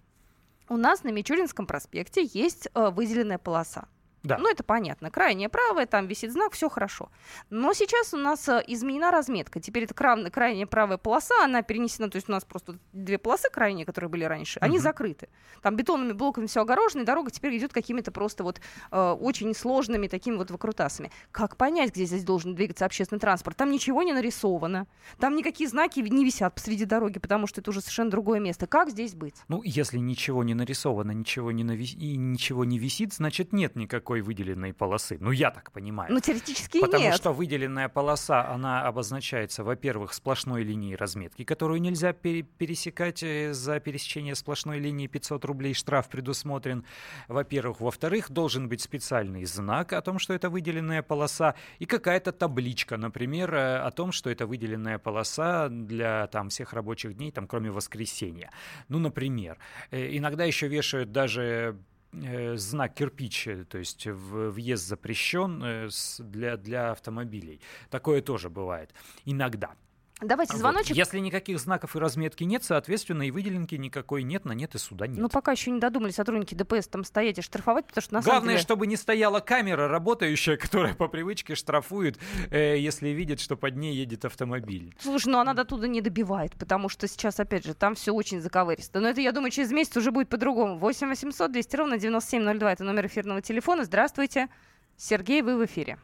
у 0.68 0.78
нас 0.78 1.04
на 1.04 1.10
Мичуринском 1.10 1.66
проспекте 1.66 2.30
есть 2.34 2.68
э, 2.74 2.90
выделенная 2.90 3.38
полоса. 3.38 3.88
Да. 4.24 4.38
Ну, 4.38 4.50
это 4.50 4.64
понятно. 4.64 5.10
Крайняя 5.10 5.50
правая, 5.50 5.86
там 5.86 6.08
висит 6.08 6.34
знак, 6.34 6.54
все 6.54 6.70
хорошо. 6.70 7.10
Но 7.50 7.74
сейчас 7.74 8.14
у 8.14 8.18
нас 8.18 8.48
э, 8.50 8.64
изменена 8.68 9.12
разметка. 9.12 9.60
Теперь 9.62 9.86
это 9.86 9.94
крайняя, 9.94 10.30
крайняя 10.30 10.66
правая 10.66 10.98
полоса, 10.98 11.44
она 11.44 11.62
перенесена, 11.62 12.10
то 12.10 12.18
есть 12.18 12.28
у 12.28 12.32
нас 12.32 12.44
просто 12.44 12.78
две 12.92 13.18
полосы 13.18 13.50
крайние, 13.50 13.86
которые 13.86 14.10
были 14.10 14.26
раньше, 14.26 14.60
они 14.60 14.78
закрыты. 14.78 15.30
Там 15.62 15.76
бетонными 15.76 16.12
блоками 16.12 16.48
все 16.48 16.62
огорожено, 16.62 17.02
и 17.02 17.06
дорога 17.06 17.32
теперь 17.32 17.58
идет 17.58 17.72
какими-то 17.72 18.12
просто 18.12 18.44
вот 18.44 18.60
э, 18.92 19.12
очень 19.20 19.54
сложными 19.56 20.08
такими 20.08 20.36
вот 20.36 20.52
выкрутасами. 20.52 21.12
Как 21.32 21.56
понять, 21.56 21.92
где 21.92 22.06
здесь 22.06 22.24
должен 22.24 22.56
двигаться 22.56 22.86
общественный 22.86 23.20
транспорт? 23.20 23.58
Там 23.58 23.72
ничего 23.72 24.04
не 24.04 24.14
нарисовано, 24.14 24.88
там 25.18 25.36
никакие 25.36 25.70
знаки 25.70 26.00
не 26.00 26.26
висят 26.26 26.56
посреди 26.56 26.86
дороги, 26.86 27.20
потому 27.20 27.48
что 27.48 27.62
это 27.62 27.70
уже 27.70 27.82
совершенно 27.82 28.12
другое 28.12 28.40
место. 28.40 28.68
Как 28.68 28.90
здесь 28.90 29.14
быть? 29.14 29.36
Ну, 29.48 29.62
если 29.64 29.98
ничего 29.98 30.44
не 30.44 30.54
нарисовано, 30.54 31.12
ничего 31.12 31.52
не, 31.52 31.64
нави... 31.64 31.86
и 31.86 32.18
ничего 32.18 32.66
не 32.66 32.80
висит, 32.80 33.14
значит 33.14 33.54
нет 33.54 33.76
никакой 33.76 34.09
никакой 34.10 34.22
выделенной 34.22 34.74
полосы. 34.74 35.18
Ну, 35.20 35.32
я 35.32 35.52
так 35.52 35.72
понимаю. 35.72 36.12
Ну, 36.12 36.20
теоретически 36.20 36.80
Потому 36.80 37.04
нет. 37.04 37.16
что 37.16 37.32
выделенная 37.32 37.90
полоса, 37.90 38.50
она 38.50 38.88
обозначается, 38.88 39.64
во-первых, 39.64 40.14
сплошной 40.14 40.64
линией 40.64 40.96
разметки, 40.96 41.44
которую 41.44 41.82
нельзя 41.82 42.14
пере- 42.14 42.42
пересекать 42.44 43.24
э, 43.24 43.54
за 43.54 43.80
пересечение 43.80 44.36
сплошной 44.36 44.80
линии 44.80 45.08
500 45.08 45.46
рублей 45.46 45.74
штраф 45.74 46.10
предусмотрен, 46.10 46.86
во-первых. 47.28 47.82
Во-вторых, 47.82 48.32
должен 48.32 48.68
быть 48.68 48.82
специальный 48.82 49.46
знак 49.46 49.94
о 49.94 50.02
том, 50.02 50.20
что 50.20 50.34
это 50.34 50.50
выделенная 50.50 51.04
полоса, 51.04 51.54
и 51.80 51.86
какая-то 51.86 52.32
табличка, 52.32 52.98
например, 52.98 53.54
э, 53.54 53.78
о 53.78 53.92
том, 53.92 54.12
что 54.12 54.30
это 54.30 54.48
выделенная 54.48 54.98
полоса 54.98 55.70
для 55.70 56.28
там 56.28 56.50
всех 56.50 56.74
рабочих 56.74 57.14
дней, 57.14 57.32
там, 57.32 57.48
кроме 57.48 57.70
воскресенья. 57.70 58.50
Ну, 58.88 59.00
например. 59.00 59.58
Э, 59.92 60.18
иногда 60.18 60.46
еще 60.46 60.68
вешают 60.68 61.12
даже 61.12 61.78
знак 62.12 62.96
кирпич, 62.96 63.48
э, 63.48 63.66
то 63.66 63.78
есть 63.78 64.06
въезд 64.08 64.88
запрещен 64.88 65.62
э, 65.64 65.90
для, 66.20 66.58
для 66.58 66.92
автомобилей. 66.92 67.62
Такое 67.90 68.22
тоже 68.22 68.50
бывает 68.50 68.94
иногда. 69.26 69.76
Давайте 70.22 70.58
звоночек. 70.58 70.90
Вот. 70.90 70.98
Если 70.98 71.20
никаких 71.20 71.60
знаков 71.60 71.96
и 71.96 72.00
разметки 72.00 72.44
нет, 72.44 72.64
соответственно, 72.64 73.24
и 73.24 73.32
выделенки 73.32 73.76
никакой 73.76 74.24
нет, 74.24 74.44
на 74.44 74.52
нет 74.52 74.76
и 74.76 74.78
суда 74.78 75.08
нет. 75.08 75.18
Ну, 75.18 75.30
пока 75.30 75.54
еще 75.54 75.72
не 75.72 75.80
додумали 75.80 76.12
сотрудники 76.12 76.56
ДПС 76.56 76.88
там 76.88 77.06
стоять 77.06 77.38
и 77.38 77.42
штрафовать, 77.42 77.88
потому 77.88 78.02
что 78.04 78.14
на 78.16 78.22
Главное, 78.22 78.40
самом 78.40 78.50
деле... 78.50 78.60
чтобы 78.60 78.88
не 78.88 78.98
стояла 78.98 79.40
камера 79.40 79.88
работающая, 79.88 80.58
которая 80.58 80.94
по 80.94 81.08
привычке 81.08 81.56
штрафует, 81.56 82.18
э, 82.52 82.78
если 82.78 83.10
видит, 83.10 83.40
что 83.40 83.56
под 83.56 83.78
ней 83.78 83.96
едет 83.96 84.26
автомобиль. 84.26 84.94
Слушай, 85.00 85.30
ну 85.30 85.40
она 85.40 85.54
до 85.54 85.64
туда 85.64 85.88
не 85.88 86.02
добивает, 86.02 86.54
потому 86.58 86.90
что 86.90 87.08
сейчас, 87.08 87.40
опять 87.40 87.66
же, 87.66 87.74
там 87.74 87.96
все 87.96 88.12
очень 88.12 88.42
заковыристо. 88.42 89.00
Но 89.00 89.10
это, 89.10 89.22
я 89.22 89.32
думаю, 89.32 89.52
через 89.52 89.72
месяц 89.72 89.96
уже 89.96 90.12
будет 90.12 90.28
по-другому. 90.28 90.78
8 90.78 91.08
800 91.08 91.52
200 91.52 91.76
ровно 91.78 91.98
9702 91.98 92.74
это 92.74 92.84
номер 92.84 93.08
эфирного 93.08 93.42
телефона. 93.42 93.86
Здравствуйте. 93.86 94.50
Сергей, 94.98 95.42
вы 95.42 95.58
в 95.58 95.66
эфире. 95.66 95.98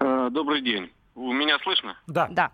Э, 0.00 0.28
добрый 0.30 0.60
день. 0.60 0.90
У 1.14 1.32
меня 1.32 1.58
слышно? 1.60 1.96
Да. 2.06 2.28
Да. 2.28 2.52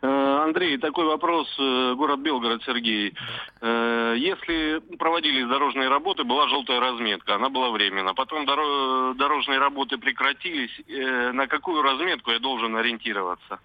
Э, 0.00 0.40
Андрей, 0.44 0.78
такой 0.78 1.06
вопрос. 1.06 1.48
Э, 1.58 1.94
город 1.94 2.20
Белгород, 2.20 2.62
Сергей. 2.64 3.14
Э, 3.60 4.14
если 4.16 4.78
проводились 4.96 5.48
дорожные 5.48 5.88
работы, 5.88 6.24
была 6.24 6.48
желтая 6.48 6.80
разметка, 6.80 7.34
она 7.34 7.48
была 7.48 7.70
временно. 7.70 8.14
Потом 8.14 8.46
дорожные 8.46 9.58
работы 9.58 9.98
прекратились. 9.98 10.70
На 11.34 11.46
какую 11.46 11.82
разметку 11.82 12.30
я 12.30 12.38
должен 12.38 12.76
ориентироваться? 12.76 13.58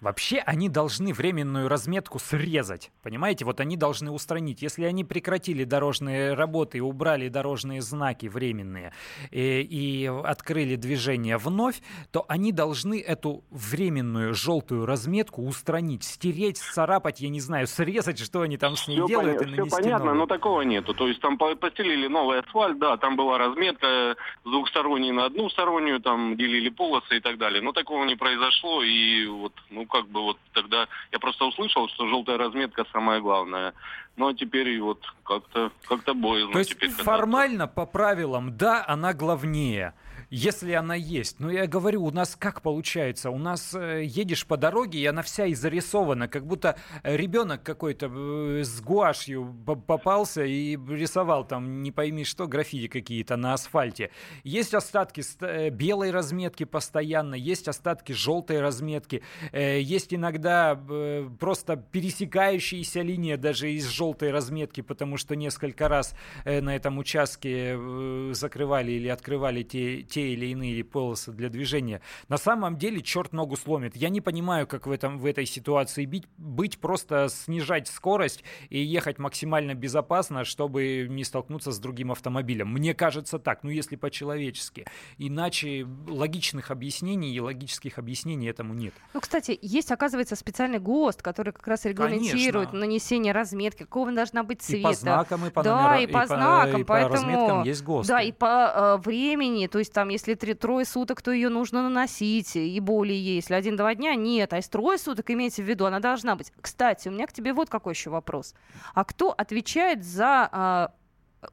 Вообще 0.00 0.38
они 0.38 0.68
должны 0.68 1.12
временную 1.12 1.68
разметку 1.68 2.18
срезать. 2.18 2.90
Понимаете, 3.02 3.44
вот 3.44 3.60
они 3.60 3.76
должны 3.76 4.10
устранить. 4.10 4.62
Если 4.62 4.84
они 4.84 5.04
прекратили 5.04 5.64
дорожные 5.64 6.34
работы 6.34 6.78
и 6.78 6.80
убрали 6.80 7.28
дорожные 7.28 7.80
знаки 7.80 8.26
временные 8.26 8.92
и, 9.30 9.60
и 9.62 10.06
открыли 10.06 10.76
движение 10.76 11.38
вновь, 11.38 11.80
то 12.10 12.24
они 12.28 12.52
должны 12.52 13.00
эту 13.00 13.44
временную 13.50 14.34
желтую 14.34 14.86
разметку 14.86 15.42
устранить, 15.42 15.63
стереть, 16.02 16.58
царапать, 16.58 17.20
я 17.20 17.28
не 17.28 17.40
знаю, 17.40 17.66
срезать, 17.66 18.18
что 18.18 18.42
они 18.42 18.56
там 18.56 18.76
с 18.76 18.88
ней 18.88 18.96
все 18.96 19.06
делают. 19.06 19.42
Поня- 19.42 19.64
и 19.64 19.68
все 19.68 19.76
понятно, 19.76 20.06
новую. 20.06 20.20
но 20.20 20.26
такого 20.26 20.62
нету. 20.62 20.94
То 20.94 21.08
есть 21.08 21.20
там 21.20 21.38
постелили 21.38 22.06
новый 22.06 22.40
асфальт, 22.40 22.78
да, 22.78 22.96
там 22.96 23.16
была 23.16 23.38
разметка 23.38 24.16
с 24.44 24.48
двухсторонней 24.48 25.12
на 25.12 25.26
одну 25.26 25.48
стороннюю, 25.50 26.00
там 26.00 26.36
делили 26.36 26.68
полосы 26.68 27.16
и 27.16 27.20
так 27.20 27.38
далее. 27.38 27.62
Но 27.62 27.72
такого 27.72 28.04
не 28.04 28.16
произошло, 28.16 28.82
и 28.82 29.26
вот 29.26 29.52
ну, 29.70 29.86
как 29.86 30.08
бы 30.08 30.22
вот 30.22 30.38
тогда 30.52 30.88
я 31.12 31.18
просто 31.18 31.44
услышал, 31.44 31.88
что 31.88 32.06
желтая 32.08 32.38
разметка 32.38 32.84
самое 32.92 33.20
главное. 33.20 33.74
Но 34.16 34.32
теперь 34.32 34.80
вот 34.80 35.00
как-то 35.24 35.72
как-то 35.88 36.14
боязно. 36.14 36.52
То 36.52 36.58
есть 36.58 36.70
теперь, 36.70 36.90
формально 36.90 37.66
по 37.66 37.84
правилам, 37.86 38.56
да, 38.56 38.84
она 38.86 39.12
главнее 39.12 39.94
если 40.30 40.72
она 40.72 40.94
есть. 40.94 41.40
Но 41.40 41.50
я 41.50 41.66
говорю, 41.66 42.04
у 42.04 42.10
нас 42.10 42.36
как 42.36 42.62
получается? 42.62 43.30
У 43.30 43.38
нас 43.38 43.74
э, 43.74 44.04
едешь 44.04 44.46
по 44.46 44.56
дороге, 44.56 44.98
и 44.98 45.06
она 45.06 45.22
вся 45.22 45.46
и 45.46 45.54
зарисована, 45.54 46.28
как 46.28 46.46
будто 46.46 46.76
ребенок 47.02 47.62
какой-то 47.62 48.06
э, 48.06 48.64
с 48.64 48.80
гуашью 48.80 49.54
попался 49.86 50.44
и 50.44 50.76
рисовал 50.76 51.46
там, 51.46 51.82
не 51.82 51.92
пойми 51.92 52.24
что, 52.24 52.46
граффити 52.46 52.88
какие-то 52.88 53.36
на 53.36 53.54
асфальте. 53.54 54.10
Есть 54.42 54.74
остатки 54.74 55.22
э, 55.40 55.70
белой 55.70 56.10
разметки 56.10 56.64
постоянно, 56.64 57.34
есть 57.34 57.68
остатки 57.68 58.12
желтой 58.12 58.60
разметки, 58.60 59.22
э, 59.52 59.80
есть 59.80 60.14
иногда 60.14 60.78
э, 60.88 61.28
просто 61.38 61.76
пересекающиеся 61.76 63.02
линии 63.02 63.36
даже 63.36 63.72
из 63.72 63.86
желтой 63.88 64.30
разметки, 64.30 64.80
потому 64.80 65.16
что 65.16 65.36
несколько 65.36 65.88
раз 65.88 66.14
э, 66.44 66.60
на 66.60 66.74
этом 66.74 66.98
участке 66.98 67.74
э, 67.76 68.30
закрывали 68.32 68.92
или 68.92 69.08
открывали 69.08 69.62
те, 69.62 70.03
те 70.08 70.32
или 70.32 70.46
иные 70.46 70.84
полосы 70.84 71.32
для 71.32 71.48
движения. 71.48 72.00
На 72.28 72.38
самом 72.38 72.76
деле 72.76 73.02
черт 73.02 73.32
ногу 73.32 73.56
сломит. 73.56 73.96
Я 73.96 74.08
не 74.08 74.20
понимаю, 74.20 74.66
как 74.66 74.86
в, 74.86 74.90
этом, 74.90 75.18
в 75.18 75.26
этой 75.26 75.46
ситуации 75.46 76.04
бить, 76.04 76.26
быть, 76.36 76.78
просто 76.78 77.28
снижать 77.28 77.88
скорость 77.88 78.44
и 78.68 78.78
ехать 78.78 79.18
максимально 79.18 79.74
безопасно, 79.74 80.44
чтобы 80.44 81.06
не 81.08 81.24
столкнуться 81.24 81.72
с 81.72 81.78
другим 81.78 82.12
автомобилем. 82.12 82.68
Мне 82.68 82.94
кажется 82.94 83.38
так, 83.38 83.62
ну 83.62 83.70
если 83.70 83.96
по-человечески. 83.96 84.86
Иначе 85.18 85.86
логичных 86.06 86.70
объяснений 86.70 87.34
и 87.34 87.40
логических 87.40 87.98
объяснений 87.98 88.48
этому 88.48 88.74
нет. 88.74 88.94
Ну, 89.12 89.20
кстати, 89.20 89.58
есть, 89.60 89.90
оказывается, 89.90 90.36
специальный 90.36 90.78
ГОСТ, 90.78 91.22
который 91.22 91.52
как 91.52 91.66
раз 91.66 91.84
регламентирует 91.84 92.70
Конечно. 92.70 92.86
нанесение 92.86 93.32
разметки, 93.32 93.82
какого 93.84 94.12
должна 94.12 94.42
быть 94.42 94.62
цвета. 94.62 94.78
И 94.78 94.82
по 94.82 94.92
знакам, 94.92 95.46
и 95.46 95.50
по 95.50 95.62
да, 95.62 95.82
номерам, 95.82 96.02
и 96.02 96.06
по 96.06 96.26
знакам, 96.26 96.80
и 96.80 96.84
по 96.84 96.88
поэтому... 96.94 97.14
разметкам 97.14 97.62
есть 97.64 97.82
ГОСТ. 97.84 98.08
Да, 98.08 98.20
и 98.20 98.32
по 98.32 98.98
э, 98.98 99.02
времени, 99.02 99.66
то 99.66 99.78
есть 99.78 99.92
там 99.94 100.08
если 100.08 100.34
три, 100.34 100.54
трое 100.54 100.84
суток, 100.84 101.22
то 101.22 101.30
ее 101.30 101.48
нужно 101.48 101.82
наносить, 101.82 102.56
и 102.56 102.80
более 102.80 103.36
если 103.36 103.54
один-два 103.54 103.94
дня, 103.94 104.14
нет. 104.16 104.52
А 104.52 104.56
если 104.56 104.70
трое 104.70 104.98
суток, 104.98 105.30
имейте 105.30 105.62
в 105.62 105.66
виду, 105.66 105.86
она 105.86 106.00
должна 106.00 106.34
быть. 106.34 106.52
Кстати, 106.60 107.08
у 107.08 107.12
меня 107.12 107.26
к 107.26 107.32
тебе 107.32 107.52
вот 107.52 107.70
какой 107.70 107.92
еще 107.92 108.10
вопрос. 108.10 108.54
А 108.92 109.04
кто 109.04 109.30
отвечает 109.30 110.04
за 110.04 110.48
а, 110.50 110.92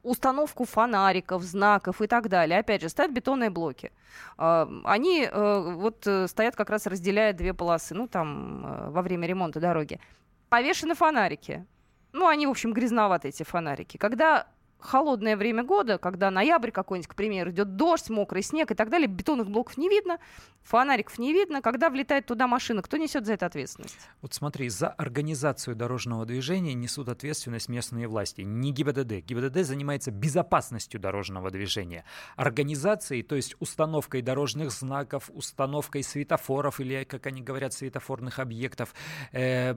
установку 0.04 0.66
фонариков, 0.66 1.44
знаков 1.44 2.02
и 2.02 2.08
так 2.08 2.30
далее. 2.30 2.60
Опять 2.60 2.82
же, 2.82 2.90
стоят 2.90 3.12
бетонные 3.14 3.52
блоки. 3.52 3.92
А, 4.38 4.68
они 4.86 5.28
э, 5.32 5.74
вот 5.76 6.08
э, 6.08 6.28
стоят 6.28 6.56
как 6.56 6.72
раз 6.72 6.88
разделяя 6.88 7.34
две 7.34 7.54
полосы, 7.54 7.94
ну 7.94 8.08
там 8.08 8.66
э, 8.66 8.90
во 8.90 9.04
время 9.04 9.28
ремонта 9.28 9.60
дороги. 9.60 10.00
Повешены 10.50 10.96
фонарики. 10.96 11.66
Ну, 12.12 12.28
они, 12.28 12.48
в 12.48 12.50
общем, 12.50 12.74
грязноваты, 12.74 13.30
эти 13.30 13.44
фонарики. 13.44 13.98
Когда 13.98 14.48
холодное 14.82 15.38
время 15.38 15.64
года, 15.64 15.98
когда 15.98 16.32
ноябрь 16.32 16.72
какой-нибудь, 16.72 17.08
к 17.08 17.16
примеру, 17.16 17.52
идет 17.52 17.76
дождь, 17.76 18.10
мокрый 18.10 18.44
снег 18.44 18.72
и 18.72 18.76
так 18.76 18.90
далее, 18.90 19.08
бетонных 19.08 19.50
блоков 19.50 19.78
не 19.78 19.90
видно, 19.90 20.20
фонариков 20.64 21.18
не 21.18 21.34
видно. 21.34 21.62
Когда 21.62 21.90
влетает 21.90 22.26
туда 22.26 22.48
машина, 22.48 22.82
кто 22.82 22.98
несет 22.98 23.26
за 23.26 23.34
это 23.34 23.46
ответственность? 23.46 23.98
Вот 24.22 24.34
смотри, 24.34 24.70
за 24.70 24.90
организацию 24.90 25.76
дорожного 25.76 26.26
движения 26.26 26.74
несут 26.74 27.10
ответственность 27.10 27.70
местные 27.70 28.08
власти, 28.08 28.42
не 28.42 28.72
ГИБДД. 28.72 29.26
ГИБДД 29.26 29.64
занимается 29.64 30.12
безопасностью 30.12 31.00
дорожного 31.00 31.52
движения. 31.52 32.04
Организацией, 32.36 33.24
то 33.24 33.36
есть 33.36 33.56
установкой 33.60 34.22
дорожных 34.22 34.72
знаков, 34.72 35.30
установкой 35.34 36.04
светофоров 36.04 36.80
или, 36.80 37.04
как 37.04 37.28
они 37.28 37.42
говорят, 37.42 37.74
светофорных 37.74 38.40
объектов, 38.40 38.94
э, 39.32 39.74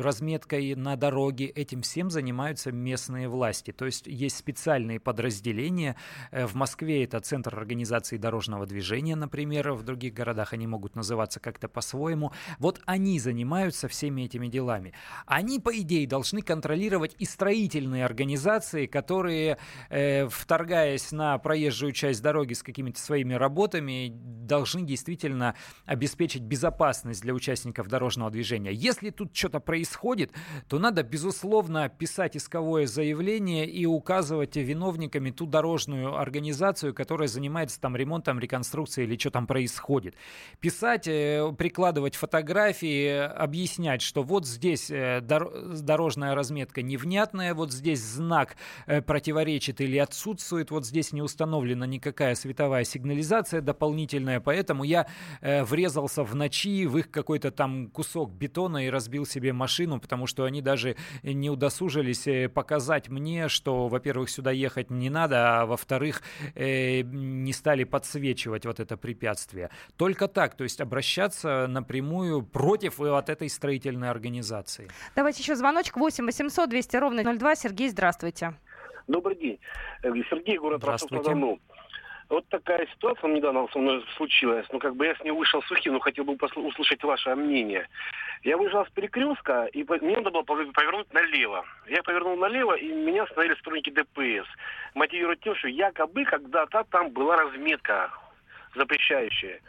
разметкой 0.00 0.74
на 0.74 0.96
дороге, 0.96 1.46
этим 1.46 1.82
всем 1.82 2.10
занимаются 2.10 2.72
местные 2.72 3.28
власти. 3.28 3.72
То 3.72 3.86
есть 3.86 4.06
есть 4.06 4.35
есть 4.36 4.38
специальные 4.38 5.00
подразделения. 5.00 5.96
Э, 6.30 6.46
в 6.46 6.54
Москве 6.54 7.04
это 7.04 7.20
Центр 7.20 7.56
организации 7.56 8.16
дорожного 8.16 8.66
движения, 8.66 9.16
например, 9.16 9.72
в 9.72 9.82
других 9.82 10.14
городах 10.14 10.52
они 10.52 10.66
могут 10.66 10.94
называться 10.94 11.40
как-то 11.40 11.68
по-своему. 11.68 12.32
Вот 12.58 12.80
они 12.86 13.18
занимаются 13.18 13.88
всеми 13.88 14.22
этими 14.22 14.48
делами. 14.48 14.92
Они, 15.26 15.58
по 15.58 15.76
идее, 15.76 16.06
должны 16.06 16.42
контролировать 16.42 17.16
и 17.18 17.24
строительные 17.24 18.04
организации, 18.04 18.86
которые, 18.86 19.58
э, 19.90 20.28
вторгаясь 20.28 21.12
на 21.12 21.38
проезжую 21.38 21.92
часть 21.92 22.22
дороги 22.22 22.52
с 22.52 22.62
какими-то 22.62 23.00
своими 23.00 23.34
работами, 23.34 24.12
должны 24.46 24.82
действительно 24.82 25.54
обеспечить 25.86 26.42
безопасность 26.42 27.22
для 27.22 27.34
участников 27.34 27.88
дорожного 27.88 28.30
движения. 28.30 28.72
Если 28.72 29.10
тут 29.10 29.34
что-то 29.34 29.60
происходит, 29.60 30.30
то 30.68 30.78
надо, 30.78 31.02
безусловно, 31.02 31.88
писать 31.88 32.36
исковое 32.36 32.86
заявление 32.86 33.66
и 33.66 33.86
указывать 33.86 34.25
наказывать 34.26 34.56
виновниками 34.56 35.30
ту 35.30 35.46
дорожную 35.46 36.16
организацию, 36.16 36.92
которая 36.92 37.28
занимается 37.28 37.80
там 37.80 37.96
ремонтом, 37.96 38.40
реконструкцией 38.40 39.06
или 39.06 39.16
что 39.16 39.30
там 39.30 39.46
происходит. 39.46 40.16
Писать, 40.60 41.06
э, 41.06 41.52
прикладывать 41.56 42.16
фотографии, 42.16 43.08
объяснять, 43.08 44.02
что 44.02 44.24
вот 44.24 44.44
здесь 44.46 44.90
э, 44.90 45.20
дорожная 45.20 46.34
разметка 46.34 46.82
невнятная, 46.82 47.54
вот 47.54 47.72
здесь 47.72 48.00
знак 48.00 48.56
э, 48.86 49.00
противоречит 49.00 49.80
или 49.80 49.96
отсутствует, 49.98 50.70
вот 50.70 50.84
здесь 50.84 51.12
не 51.12 51.22
установлена 51.22 51.86
никакая 51.86 52.34
световая 52.34 52.84
сигнализация 52.84 53.60
дополнительная, 53.60 54.40
поэтому 54.40 54.84
я 54.84 55.06
врезался 55.40 56.24
в 56.24 56.34
ночи 56.34 56.86
в 56.86 56.98
их 56.98 57.10
какой-то 57.10 57.50
там 57.50 57.88
кусок 57.88 58.32
бетона 58.32 58.86
и 58.86 58.90
разбил 58.90 59.24
себе 59.24 59.52
машину, 59.52 60.00
потому 60.00 60.26
что 60.26 60.44
они 60.44 60.62
даже 60.62 60.96
не 61.22 61.50
удосужились 61.50 62.50
показать 62.52 63.08
мне, 63.08 63.48
что, 63.48 63.88
во-первых, 63.88 64.05
во-первых, 64.06 64.30
сюда 64.30 64.52
ехать 64.52 64.90
не 64.90 65.10
надо, 65.10 65.36
а 65.36 65.66
во-вторых, 65.66 66.22
э, 66.54 67.00
не 67.02 67.52
стали 67.52 67.82
подсвечивать 67.82 68.64
вот 68.64 68.78
это 68.78 68.96
препятствие. 68.96 69.70
Только 69.96 70.28
так, 70.28 70.54
то 70.54 70.62
есть 70.62 70.80
обращаться 70.80 71.66
напрямую 71.66 72.42
против 72.42 72.98
вот 72.98 73.28
этой 73.28 73.48
строительной 73.48 74.08
организации. 74.08 74.88
Давайте 75.16 75.42
еще 75.42 75.56
звоночек 75.56 75.96
8 75.96 76.24
800 76.24 76.70
200 76.70 76.96
ровно 76.98 77.24
02. 77.24 77.56
Сергей, 77.56 77.88
здравствуйте. 77.88 78.54
Добрый 79.08 79.36
день. 79.36 79.58
Э, 80.04 80.10
Сергей, 80.30 80.58
город 80.58 80.84
Ростов-на-Дону. 80.84 81.58
Вот 82.28 82.48
такая 82.48 82.86
ситуация 82.88 83.30
недавно 83.30 83.68
со 83.72 83.78
мной 83.78 84.04
случилась. 84.16 84.66
Ну, 84.72 84.80
как 84.80 84.96
бы 84.96 85.06
я 85.06 85.14
с 85.14 85.22
ней 85.22 85.30
вышел 85.30 85.62
сухим, 85.62 85.92
но 85.92 86.00
хотел 86.00 86.24
бы 86.24 86.34
услышать 86.34 87.02
ваше 87.04 87.34
мнение. 87.36 87.88
Я 88.42 88.56
выезжал 88.56 88.84
с 88.84 88.90
перекрестка, 88.90 89.66
и 89.66 89.84
мне 89.84 90.16
надо 90.16 90.30
было 90.30 90.42
повернуть 90.42 91.12
налево. 91.12 91.64
Я 91.88 92.02
повернул 92.02 92.36
налево, 92.36 92.74
и 92.74 92.92
меня 92.92 93.24
остановили 93.24 93.54
сотрудники 93.54 93.90
ДПС. 93.90 94.46
Мотивируют 94.94 95.40
тем, 95.40 95.54
что 95.54 95.68
якобы 95.68 96.24
когда-то 96.24 96.84
там 96.90 97.10
была 97.10 97.36
разметка 97.36 98.10
запрещающая. 98.76 99.60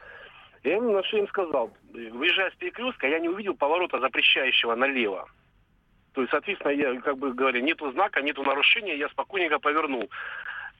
Я 0.63 0.77
им 0.77 0.91
на 0.91 1.03
что 1.03 1.17
им 1.17 1.27
сказал, 1.27 1.71
выезжая 1.93 2.51
с 2.51 2.55
перекрестка, 2.55 3.07
я 3.07 3.19
не 3.19 3.29
увидел 3.29 3.55
поворота, 3.55 3.99
запрещающего 3.99 4.75
налево. 4.75 5.29
То 6.13 6.21
есть, 6.21 6.31
соответственно, 6.31 6.71
я, 6.71 6.99
как 7.01 7.17
бы 7.17 7.33
говоря, 7.33 7.61
нету 7.61 7.91
знака, 7.91 8.21
нету 8.21 8.43
нарушения, 8.43 8.97
я 8.97 9.07
спокойненько 9.09 9.59
повернул. 9.59 10.09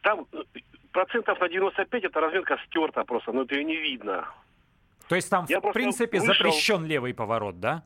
Там 0.02 0.26
э, 0.32 0.44
процентов 0.92 1.40
на 1.40 1.50
95 1.50 2.04
эта 2.04 2.20
разметка 2.20 2.58
стерта 2.66 3.04
просто, 3.04 3.32
но 3.32 3.44
это 3.44 3.56
ее 3.56 3.64
не 3.64 3.76
видно. 3.76 4.28
То 5.10 5.16
есть 5.16 5.30
там, 5.30 5.46
Я 5.48 5.60
в 5.60 5.72
принципе, 5.72 6.20
вышел. 6.20 6.34
запрещен 6.34 6.86
левый 6.86 7.14
поворот, 7.14 7.60
да? 7.60 7.84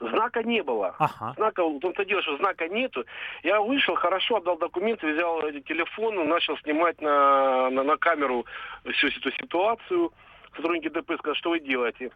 Знака 0.00 0.42
не 0.42 0.62
было. 0.62 0.94
Ага. 0.98 1.34
Знака, 1.36 1.62
в 1.62 1.78
том-то 1.78 2.04
дело, 2.06 2.22
что 2.22 2.36
знака 2.38 2.68
нету. 2.68 3.04
Я 3.42 3.60
вышел, 3.60 3.94
хорошо 3.96 4.36
отдал 4.36 4.56
документы, 4.56 5.12
взял 5.12 5.42
телефон, 5.68 6.26
начал 6.26 6.56
снимать 6.58 7.00
на, 7.02 7.68
на, 7.70 7.82
на 7.82 7.96
камеру 7.98 8.46
всю 8.92 9.08
эту 9.08 9.30
ситуацию. 9.32 10.10
Сотрудники 10.56 10.88
ДПС 10.88 11.18
сказали, 11.18 11.36
что 11.38 11.50
вы 11.50 11.60
делаете? 11.60 12.10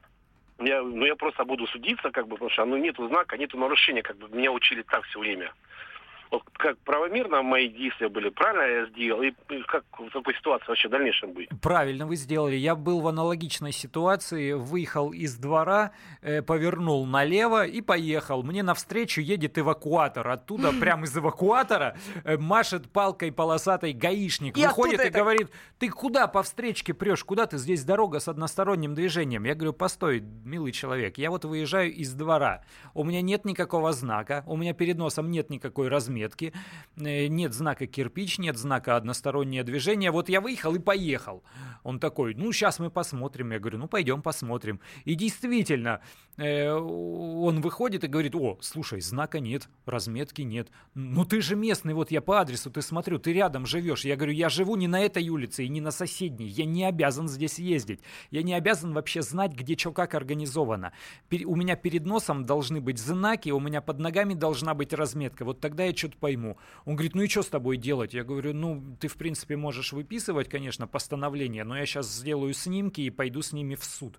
Я, 0.60 0.82
ну, 0.82 1.04
я 1.04 1.14
просто 1.16 1.44
буду 1.44 1.66
судиться, 1.66 2.10
как 2.10 2.26
бы, 2.26 2.36
потому 2.36 2.50
что 2.50 2.64
ну, 2.64 2.76
нету 2.76 3.06
знака, 3.08 3.36
нету 3.36 3.58
нарушения, 3.58 4.02
как 4.02 4.16
бы 4.16 4.28
меня 4.28 4.50
учили 4.50 4.82
так 4.82 5.04
все 5.04 5.18
время. 5.18 5.52
Вот 6.30 6.42
как 6.54 6.78
правомерно 6.78 7.42
мои 7.42 7.68
действия 7.68 8.08
были, 8.08 8.28
правильно 8.30 8.62
я 8.62 8.86
сделал, 8.86 9.22
и 9.22 9.32
как 9.68 9.84
в 9.98 10.10
такой 10.10 10.34
ситуации 10.34 10.66
вообще 10.68 10.88
в 10.88 10.90
дальнейшем 10.90 11.32
быть? 11.32 11.48
Правильно 11.62 12.06
вы 12.06 12.16
сделали. 12.16 12.56
Я 12.56 12.74
был 12.74 13.00
в 13.00 13.06
аналогичной 13.06 13.70
ситуации, 13.72 14.52
выехал 14.52 15.12
из 15.12 15.36
двора, 15.36 15.92
э, 16.22 16.42
повернул 16.42 17.06
налево 17.06 17.64
и 17.66 17.80
поехал. 17.80 18.42
Мне 18.42 18.62
навстречу 18.62 19.20
едет 19.20 19.58
эвакуатор. 19.58 20.26
Оттуда, 20.28 20.72
прямо 20.80 21.04
из 21.04 21.16
эвакуатора, 21.16 21.96
э, 22.24 22.36
машет 22.36 22.90
палкой 22.90 23.30
полосатой 23.30 23.92
гаишник. 23.92 24.56
И 24.58 24.62
Выходит 24.66 25.00
и 25.00 25.04
это- 25.04 25.18
говорит, 25.18 25.50
ты 25.78 25.88
куда 25.88 26.26
по 26.26 26.42
встречке 26.42 26.94
прешь? 26.94 27.22
Куда 27.22 27.46
ты? 27.46 27.58
Здесь 27.58 27.84
дорога 27.84 28.18
с 28.18 28.26
односторонним 28.28 28.94
движением. 28.94 29.44
Я 29.44 29.54
говорю, 29.54 29.72
постой, 29.72 30.20
милый 30.44 30.72
человек, 30.72 31.18
я 31.18 31.30
вот 31.30 31.44
выезжаю 31.44 31.92
из 31.92 32.12
двора. 32.14 32.64
У 32.94 33.04
меня 33.04 33.20
нет 33.22 33.44
никакого 33.44 33.92
знака, 33.92 34.42
у 34.46 34.56
меня 34.56 34.72
перед 34.74 34.96
носом 34.98 35.30
нет 35.30 35.50
никакой 35.50 35.88
разметки, 35.88 36.23
э, 36.32 37.26
нет 37.26 37.52
знака 37.52 37.86
кирпич, 37.86 38.38
нет 38.38 38.56
знака 38.56 38.96
одностороннее 38.96 39.64
движение. 39.64 40.10
Вот 40.10 40.28
я 40.28 40.40
выехал 40.40 40.74
и 40.74 40.78
поехал. 40.78 41.42
Он 41.82 41.98
такой, 41.98 42.34
ну, 42.34 42.52
сейчас 42.52 42.78
мы 42.78 42.90
посмотрим. 42.90 43.52
Я 43.52 43.58
говорю, 43.58 43.78
ну, 43.78 43.88
пойдем 43.88 44.22
посмотрим. 44.22 44.80
И 45.04 45.14
действительно, 45.14 46.00
э, 46.36 46.70
он 46.70 47.60
выходит 47.60 48.04
и 48.04 48.08
говорит, 48.08 48.34
о, 48.34 48.58
слушай, 48.60 49.00
знака 49.00 49.40
нет, 49.40 49.68
разметки 49.84 50.42
нет. 50.42 50.68
Ну, 50.94 51.24
ты 51.24 51.40
же 51.40 51.56
местный, 51.56 51.94
вот 51.94 52.10
я 52.10 52.20
по 52.20 52.40
адресу, 52.40 52.70
ты 52.70 52.82
смотрю, 52.82 53.18
ты 53.18 53.32
рядом 53.32 53.66
живешь. 53.66 54.04
Я 54.04 54.16
говорю, 54.16 54.32
я 54.32 54.48
живу 54.48 54.76
не 54.76 54.88
на 54.88 55.00
этой 55.00 55.28
улице 55.28 55.64
и 55.64 55.68
не 55.68 55.80
на 55.80 55.90
соседней. 55.90 56.46
Я 56.46 56.64
не 56.64 56.84
обязан 56.84 57.28
здесь 57.28 57.58
ездить. 57.58 58.00
Я 58.30 58.42
не 58.42 58.54
обязан 58.54 58.92
вообще 58.94 59.22
знать, 59.22 59.52
где 59.52 59.76
что 59.76 59.92
как 59.92 60.14
организовано. 60.14 60.92
У 61.44 61.56
меня 61.56 61.76
перед 61.76 62.06
носом 62.06 62.44
должны 62.44 62.80
быть 62.80 62.98
знаки, 62.98 63.50
у 63.50 63.60
меня 63.60 63.80
под 63.80 63.98
ногами 63.98 64.34
должна 64.34 64.74
быть 64.74 64.92
разметка. 64.92 65.44
Вот 65.44 65.60
тогда 65.60 65.84
я 65.84 65.92
что-то 66.04 66.18
пойму. 66.18 66.56
Он 66.84 66.94
говорит, 66.94 67.14
ну 67.14 67.22
и 67.22 67.28
что 67.28 67.42
с 67.42 67.48
тобой 67.48 67.76
делать? 67.76 68.14
Я 68.14 68.24
говорю, 68.24 68.52
ну, 68.52 68.96
ты, 69.00 69.08
в 69.08 69.16
принципе, 69.16 69.56
можешь 69.56 69.92
выписывать, 69.92 70.48
конечно, 70.48 70.86
постановление, 70.86 71.64
но 71.64 71.76
я 71.76 71.86
сейчас 71.86 72.12
сделаю 72.12 72.52
снимки 72.52 73.00
и 73.00 73.10
пойду 73.10 73.42
с 73.42 73.52
ними 73.52 73.74
в 73.74 73.84
суд. 73.84 74.18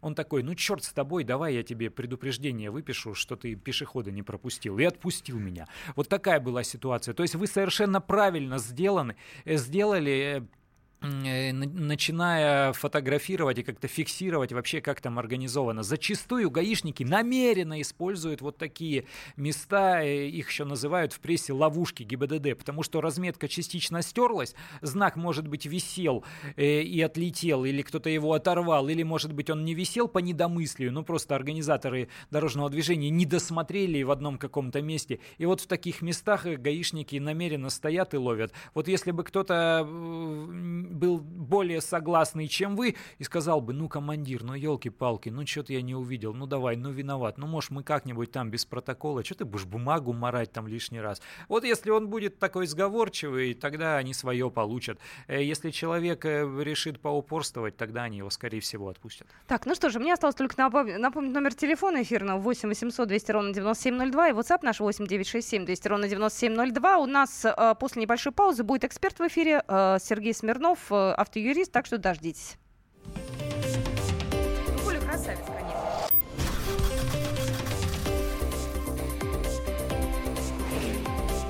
Он 0.00 0.14
такой, 0.14 0.42
ну 0.42 0.54
черт 0.54 0.84
с 0.84 0.92
тобой, 0.92 1.24
давай 1.24 1.54
я 1.54 1.62
тебе 1.62 1.90
предупреждение 1.90 2.70
выпишу, 2.70 3.14
что 3.14 3.36
ты 3.36 3.54
пешехода 3.54 4.10
не 4.10 4.22
пропустил. 4.22 4.78
И 4.78 4.84
отпустил 4.84 5.38
меня. 5.38 5.66
Вот 5.96 6.08
такая 6.08 6.40
была 6.40 6.62
ситуация. 6.62 7.14
То 7.14 7.22
есть 7.22 7.34
вы 7.34 7.46
совершенно 7.46 8.00
правильно 8.00 8.58
сделаны, 8.58 9.16
э, 9.44 9.56
сделали, 9.56 10.42
э, 10.42 10.57
начиная 11.00 12.72
фотографировать 12.72 13.58
и 13.58 13.62
как-то 13.62 13.86
фиксировать 13.86 14.52
вообще, 14.52 14.80
как 14.80 15.00
там 15.00 15.18
организовано. 15.18 15.82
Зачастую 15.82 16.50
гаишники 16.50 17.04
намеренно 17.04 17.80
используют 17.80 18.40
вот 18.40 18.56
такие 18.58 19.04
места, 19.36 20.02
э, 20.02 20.26
их 20.28 20.48
еще 20.48 20.64
называют 20.64 21.12
в 21.12 21.20
прессе 21.20 21.52
ловушки 21.52 22.02
ГИБДД, 22.02 22.58
потому 22.58 22.82
что 22.82 23.00
разметка 23.00 23.46
частично 23.46 24.02
стерлась, 24.02 24.54
знак, 24.82 25.16
может 25.16 25.46
быть, 25.46 25.66
висел 25.66 26.24
э, 26.56 26.82
и 26.82 27.00
отлетел, 27.00 27.64
или 27.64 27.82
кто-то 27.82 28.10
его 28.10 28.32
оторвал, 28.32 28.88
или, 28.88 29.04
может 29.04 29.32
быть, 29.32 29.50
он 29.50 29.64
не 29.64 29.74
висел 29.74 30.08
по 30.08 30.18
недомыслию, 30.18 30.92
но 30.92 31.04
просто 31.04 31.36
организаторы 31.36 32.08
дорожного 32.30 32.70
движения 32.70 33.10
не 33.10 33.24
досмотрели 33.24 34.02
в 34.02 34.10
одном 34.10 34.36
каком-то 34.36 34.82
месте. 34.82 35.20
И 35.38 35.46
вот 35.46 35.60
в 35.60 35.68
таких 35.68 36.02
местах 36.02 36.44
э, 36.46 36.56
гаишники 36.56 37.16
намеренно 37.16 37.70
стоят 37.70 38.14
и 38.14 38.16
ловят. 38.16 38.52
Вот 38.74 38.88
если 38.88 39.12
бы 39.12 39.22
кто-то 39.22 39.86
э, 39.88 40.87
был 40.88 41.18
более 41.18 41.80
согласный, 41.80 42.48
чем 42.48 42.76
вы, 42.76 42.96
и 43.18 43.24
сказал 43.24 43.60
бы, 43.60 43.72
ну, 43.72 43.88
командир, 43.88 44.42
ну, 44.44 44.54
елки-палки, 44.54 45.28
ну, 45.28 45.46
что-то 45.46 45.72
я 45.72 45.82
не 45.82 45.94
увидел, 45.94 46.34
ну, 46.34 46.46
давай, 46.46 46.76
ну, 46.76 46.90
виноват, 46.90 47.38
ну, 47.38 47.46
может, 47.46 47.70
мы 47.70 47.82
как-нибудь 47.82 48.30
там 48.32 48.50
без 48.50 48.64
протокола, 48.64 49.24
что 49.24 49.34
ты 49.36 49.44
будешь 49.44 49.64
бумагу 49.66 50.12
марать 50.12 50.52
там 50.52 50.66
лишний 50.66 51.00
раз. 51.00 51.20
Вот 51.48 51.64
если 51.64 51.90
он 51.90 52.08
будет 52.08 52.38
такой 52.38 52.66
сговорчивый, 52.66 53.54
тогда 53.54 53.96
они 53.96 54.14
свое 54.14 54.50
получат. 54.50 54.98
Э, 55.26 55.42
Если 55.42 55.70
человек 55.70 56.24
э, 56.24 56.42
решит 56.62 57.00
поупорствовать, 57.00 57.76
тогда 57.76 58.04
они 58.04 58.18
его, 58.18 58.30
скорее 58.30 58.60
всего, 58.60 58.88
отпустят. 58.88 59.26
Так, 59.46 59.66
ну 59.66 59.74
что 59.74 59.90
же, 59.90 59.98
мне 59.98 60.12
осталось 60.14 60.34
только 60.36 60.56
напом- 60.56 60.98
напомнить 60.98 61.32
номер 61.32 61.54
телефона 61.54 62.02
эфирного 62.02 62.38
8 62.38 62.68
800 62.68 63.08
200 63.08 63.30
ровно 63.32 63.52
9702 63.52 64.28
и 64.28 64.32
WhatsApp 64.32 64.58
наш 64.62 64.80
8 64.80 65.06
967 65.06 65.64
200 65.64 65.88
ровно 65.88 66.08
9702. 66.08 66.98
У 66.98 67.06
нас 67.06 67.44
э, 67.44 67.74
после 67.78 68.02
небольшой 68.02 68.32
паузы 68.32 68.62
будет 68.64 68.84
эксперт 68.84 69.18
в 69.18 69.26
эфире 69.26 69.62
Сергей 69.68 70.34
Смирнов, 70.34 70.77
э, 70.90 71.12
автоюрист, 71.12 71.72
так 71.72 71.86
что 71.86 71.98
дождитесь. 71.98 72.56
Ну, 73.04 74.78
Коля 74.84 75.00
красавец, 75.00 75.40
конечно. 75.46 75.68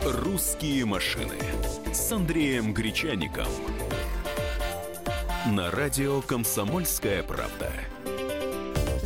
«Русские 0.05 0.85
машины» 0.85 1.37
с 1.93 2.13
Андреем 2.13 2.73
Гречаником. 2.73 3.49
На 5.47 5.71
радио 5.71 6.21
«Комсомольская 6.23 7.23
правда». 7.23 7.73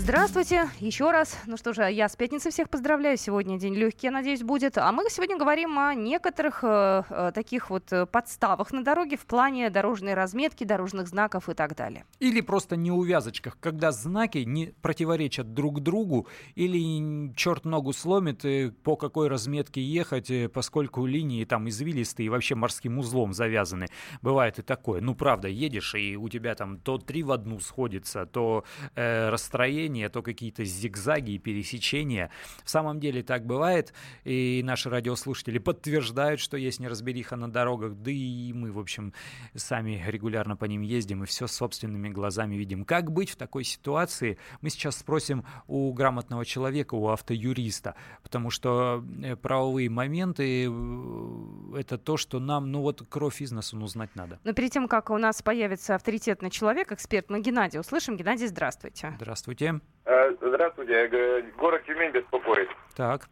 Здравствуйте, 0.02 0.68
еще 0.80 1.12
раз. 1.12 1.38
Ну 1.46 1.56
что 1.56 1.72
же, 1.72 1.82
я 1.84 2.08
с 2.08 2.16
пятницы 2.16 2.50
всех 2.50 2.68
поздравляю. 2.68 3.16
Сегодня 3.16 3.56
день 3.56 3.76
легкий, 3.76 4.08
я 4.08 4.10
надеюсь, 4.10 4.42
будет. 4.42 4.76
А 4.76 4.90
мы 4.90 5.08
сегодня 5.08 5.38
говорим 5.38 5.78
о 5.78 5.94
некоторых 5.94 6.64
э, 6.64 7.04
э, 7.08 7.30
таких 7.32 7.70
вот 7.70 7.92
э, 7.92 8.04
подставах 8.06 8.72
на 8.72 8.82
дороге 8.82 9.16
в 9.16 9.24
плане 9.24 9.70
дорожной 9.70 10.14
разметки, 10.14 10.64
дорожных 10.64 11.06
знаков 11.06 11.48
и 11.48 11.54
так 11.54 11.76
далее. 11.76 12.04
Или 12.18 12.40
просто 12.40 12.74
неувязочках, 12.74 13.56
когда 13.60 13.92
знаки 13.92 14.38
не 14.38 14.74
противоречат 14.82 15.54
друг 15.54 15.78
другу, 15.78 16.26
или 16.56 17.32
черт 17.36 17.64
ногу 17.64 17.92
сломит, 17.92 18.44
э, 18.44 18.72
по 18.82 18.96
какой 18.96 19.28
разметке 19.28 19.80
ехать, 19.80 20.32
поскольку 20.52 21.06
линии 21.06 21.44
там 21.44 21.68
извилистые 21.68 22.26
и 22.26 22.28
вообще 22.28 22.56
морским 22.56 22.98
узлом 22.98 23.32
завязаны. 23.32 23.86
Бывает 24.20 24.58
и 24.58 24.62
такое. 24.62 25.00
Ну, 25.00 25.14
правда, 25.14 25.46
едешь, 25.46 25.94
и 25.94 26.16
у 26.16 26.28
тебя 26.28 26.56
там 26.56 26.78
то 26.78 26.98
три 26.98 27.22
в 27.22 27.30
одну 27.30 27.60
сходится, 27.60 28.26
то 28.26 28.64
э, 28.96 29.28
расстроение, 29.28 29.91
то 30.08 30.22
какие-то 30.22 30.64
зигзаги 30.64 31.32
и 31.32 31.38
пересечения. 31.38 32.30
В 32.64 32.70
самом 32.70 33.00
деле 33.00 33.22
так 33.22 33.46
бывает, 33.46 33.92
и 34.24 34.62
наши 34.64 34.90
радиослушатели 34.90 35.58
подтверждают, 35.58 36.40
что 36.40 36.56
есть 36.56 36.80
неразбериха 36.80 37.36
на 37.36 37.50
дорогах, 37.50 37.94
да 37.94 38.10
и 38.10 38.52
мы, 38.52 38.72
в 38.72 38.78
общем, 38.78 39.12
сами 39.54 40.02
регулярно 40.06 40.56
по 40.56 40.64
ним 40.64 40.82
ездим 40.82 41.22
и 41.24 41.26
все 41.26 41.46
собственными 41.46 42.08
глазами 42.08 42.56
видим. 42.56 42.84
Как 42.84 43.10
быть 43.12 43.30
в 43.30 43.36
такой 43.36 43.64
ситуации? 43.64 44.38
Мы 44.60 44.70
сейчас 44.70 44.96
спросим 44.98 45.44
у 45.66 45.92
грамотного 45.92 46.44
человека, 46.44 46.94
у 46.94 47.08
автоюриста, 47.08 47.94
потому 48.22 48.50
что 48.50 49.04
э, 49.22 49.36
правовые 49.36 49.90
моменты 49.90 50.66
э, 50.66 51.78
это 51.78 51.98
то, 51.98 52.16
что 52.16 52.40
нам, 52.40 52.70
ну 52.70 52.80
вот 52.80 53.02
кровь 53.08 53.40
из 53.40 53.52
носу 53.52 53.76
ну, 53.76 53.86
знать 53.86 54.14
надо. 54.14 54.38
Но 54.44 54.52
перед 54.52 54.70
тем, 54.70 54.88
как 54.88 55.10
у 55.10 55.18
нас 55.18 55.42
появится 55.42 55.94
авторитетный 55.94 56.50
человек, 56.50 56.92
эксперт, 56.92 57.30
мы 57.30 57.40
Геннадия 57.40 57.80
услышим. 57.80 58.16
Геннадий, 58.16 58.46
здравствуйте. 58.46 59.14
Здравствуйте. 59.16 59.81
Э, 60.04 60.32
Здравствуйте, 60.40 61.06
Г- 61.08 61.42
город 61.58 61.82
Тюмень 61.86 62.10
беспокоит. 62.10 62.68
Так, 62.96 63.22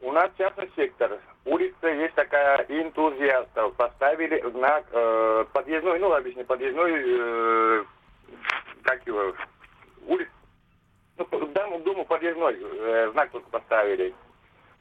У 0.00 0.12
нас 0.12 0.30
частный 0.38 0.70
сектор. 0.76 1.18
Улица 1.44 1.88
есть 1.88 2.14
такая 2.14 2.64
энтузиастов. 2.68 3.74
Поставили 3.74 4.40
знак 4.50 4.84
э, 4.92 5.44
подъездной, 5.52 5.98
ну, 5.98 6.12
обычный 6.12 6.44
подъездной, 6.44 6.92
э, 7.06 7.84
как 8.82 9.06
его, 9.06 9.32
улиц, 10.06 10.28
ну, 11.18 11.46
дому, 11.46 11.80
дому 11.80 12.04
подъездной 12.04 12.56
э, 12.60 13.10
знак 13.12 13.30
только 13.30 13.48
поставили. 13.50 14.14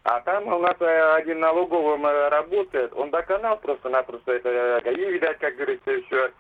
А 0.04 0.20
там 0.22 0.48
у 0.48 0.60
нас 0.60 0.76
э, 0.80 1.14
один 1.16 1.40
налоговым 1.40 2.06
э, 2.06 2.30
работает, 2.30 2.94
он 2.94 3.10
доконал 3.10 3.58
просто-напросто 3.58 4.32
это, 4.34 4.50
э, 4.50 4.82
ГАИ, 4.82 5.14
видать, 5.14 5.40
как 5.40 5.56
говорится, 5.56 5.92
еще. 5.92 6.32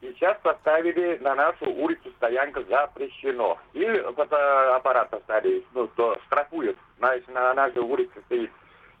И 0.00 0.12
сейчас 0.12 0.36
поставили 0.42 1.18
на 1.20 1.34
нашу 1.34 1.70
улицу 1.70 2.10
стоянка 2.16 2.62
запрещено. 2.64 3.58
Или 3.72 4.00
фотоаппарат 4.12 5.10
поставили, 5.10 5.64
ну, 5.74 5.88
то 5.88 6.16
штрафуют. 6.26 6.76
Значит, 6.98 7.28
на 7.28 7.52
нашей 7.54 7.82
улице 7.82 8.20
стоит 8.26 8.50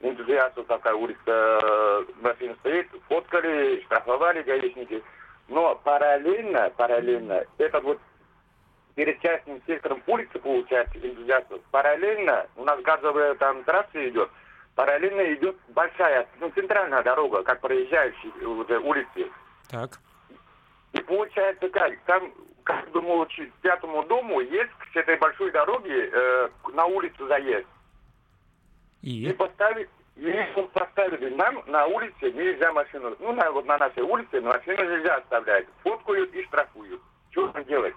энтузиастов 0.00 0.66
такая 0.66 0.94
улица, 0.94 1.20
э, 1.26 2.04
машина 2.20 2.54
стоит, 2.60 2.88
фоткали, 3.08 3.80
штрафовали 3.82 4.42
гаишники. 4.42 5.02
Но 5.48 5.76
параллельно, 5.76 6.70
параллельно, 6.76 7.44
этот 7.58 7.84
вот 7.84 8.00
перед 8.94 9.20
частным 9.20 9.62
сектором 9.66 10.02
улицы, 10.06 10.38
получается, 10.40 10.98
энтузиастов, 10.98 11.60
параллельно, 11.70 12.46
у 12.56 12.64
нас 12.64 12.80
газовая 12.82 13.34
там 13.36 13.62
трасса 13.64 14.08
идет, 14.08 14.28
параллельно 14.74 15.32
идет 15.34 15.56
большая, 15.68 16.26
ну, 16.40 16.50
центральная 16.50 17.02
дорога, 17.02 17.42
как 17.44 17.60
проезжающие 17.60 18.32
уже 18.46 18.78
улицы. 18.80 19.30
Так. 19.70 20.00
И 20.92 21.00
получается 21.00 21.68
как, 21.68 21.98
там 22.06 22.32
как 22.64 22.90
бы, 22.90 23.00
мол, 23.00 23.26
к 23.26 23.60
пятому 23.62 24.02
дому 24.04 24.40
есть 24.40 24.70
с 24.92 24.96
этой 24.96 25.16
большой 25.16 25.50
дороги 25.50 26.10
э, 26.12 26.48
на 26.72 26.86
улицу 26.86 27.26
заезд. 27.26 27.66
И 29.02 29.28
И? 29.28 29.32
поставить, 29.32 29.88
и 30.16 30.34
вот 30.54 30.72
поставили 30.72 31.30
нам 31.34 31.62
на 31.66 31.86
улице 31.86 32.32
нельзя 32.32 32.72
машину, 32.72 33.16
ну, 33.20 33.32
на, 33.32 33.50
вот 33.52 33.64
на 33.66 33.78
нашей 33.78 34.02
улице 34.02 34.40
машину 34.40 34.84
нельзя 34.84 35.16
оставлять. 35.16 35.66
Фоткают 35.82 36.32
и 36.34 36.42
штрафуют. 36.44 37.00
Что 37.30 37.48
там 37.48 37.64
делать? 37.64 37.94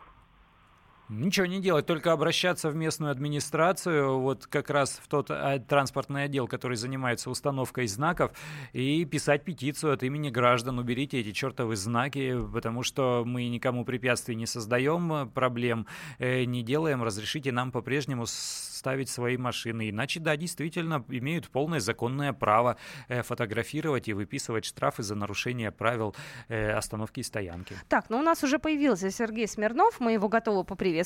Ничего 1.12 1.46
не 1.46 1.60
делать, 1.60 1.86
только 1.86 2.14
обращаться 2.14 2.70
в 2.70 2.76
местную 2.76 3.12
администрацию, 3.12 4.18
вот 4.18 4.48
как 4.48 4.70
раз 4.70 5.02
в 5.04 5.10
тот 5.10 5.30
а, 5.30 5.60
транспортный 5.60 6.24
отдел, 6.24 6.48
который 6.48 6.78
занимается 6.78 7.30
установкой 7.30 7.88
знаков, 7.88 8.32
и 8.72 9.04
писать 9.04 9.44
петицию 9.44 9.92
от 9.92 10.04
имени 10.04 10.30
граждан. 10.30 10.80
Уберите 10.80 11.20
эти 11.20 11.34
чертовы 11.34 11.76
знаки, 11.76 12.38
потому 12.54 12.84
что 12.84 13.24
мы 13.26 13.50
никому 13.50 13.84
препятствий 13.84 14.36
не 14.36 14.46
создаем, 14.46 15.12
э, 15.12 15.26
проблем 15.26 15.86
э, 16.18 16.46
не 16.46 16.64
делаем. 16.64 17.04
Разрешите 17.04 17.52
нам 17.52 17.74
по-прежнему 17.74 18.26
ставить 18.26 19.10
свои 19.10 19.36
машины. 19.36 19.90
Иначе, 19.90 20.22
да, 20.22 20.38
действительно, 20.38 21.04
имеют 21.10 21.50
полное 21.50 21.82
законное 21.82 22.32
право 22.32 22.78
э, 23.10 23.22
фотографировать 23.22 24.08
и 24.08 24.14
выписывать 24.14 24.64
штрафы 24.64 25.04
за 25.04 25.16
нарушение 25.16 25.72
правил 25.72 26.16
остановки 26.48 27.20
и 27.20 27.24
стоянки. 27.24 27.76
Так, 27.90 28.10
ну 28.10 28.20
у 28.20 28.22
нас 28.22 28.44
уже 28.44 28.60
появился 28.60 29.12
Сергей 29.12 29.48
Смирнов, 29.48 30.00
мы 30.00 30.14
его 30.14 30.30
готовы 30.30 30.64
поприветствовать. 30.64 31.01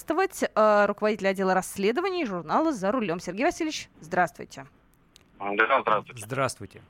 Э, 0.55 0.86
руководитель 0.86 1.27
отдела 1.27 1.53
расследований 1.53 2.25
журнала 2.25 2.71
«За 2.73 2.91
рулем». 2.91 3.19
Сергей 3.19 3.45
Васильевич, 3.45 3.89
здравствуйте. 4.01 4.65
Да, 5.39 5.81
здравствуйте. 5.81 6.25
Здравствуйте. 6.25 6.81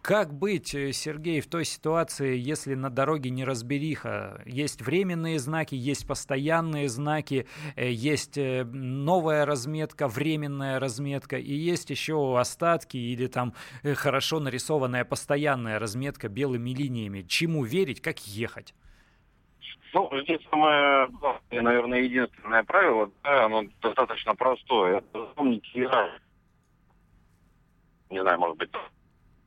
Как 0.00 0.34
быть, 0.34 0.74
э, 0.74 0.92
Сергей, 0.92 1.40
в 1.40 1.46
той 1.46 1.64
ситуации, 1.64 2.36
если 2.36 2.74
на 2.74 2.90
дороге 2.90 3.30
неразбериха? 3.30 4.42
Есть 4.44 4.82
временные 4.82 5.38
знаки, 5.38 5.76
есть 5.76 6.06
постоянные 6.06 6.88
знаки, 6.88 7.46
э, 7.76 7.90
есть 7.90 8.36
новая 8.36 9.46
разметка, 9.46 10.08
временная 10.08 10.80
разметка, 10.80 11.38
и 11.38 11.54
есть 11.54 11.90
еще 11.90 12.38
остатки 12.38 12.96
или 12.96 13.28
там 13.28 13.54
хорошо 13.94 14.40
нарисованная 14.40 15.04
постоянная 15.04 15.78
разметка 15.78 16.28
белыми 16.28 16.70
линиями. 16.70 17.22
Чему 17.22 17.64
верить, 17.64 18.00
как 18.00 18.18
ехать? 18.26 18.74
Ну, 19.94 20.10
здесь 20.22 20.40
самое 20.50 21.06
главное, 21.08 21.60
наверное, 21.62 22.00
единственное 22.00 22.64
правило, 22.64 23.10
да, 23.22 23.44
оно 23.44 23.64
достаточно 23.82 24.34
простое. 24.34 24.98
Это 24.98 25.26
запомнить 25.26 25.66
еда. 25.74 26.08
Не 28.10 28.20
знаю, 28.22 28.38
может 28.40 28.56
быть, 28.58 28.70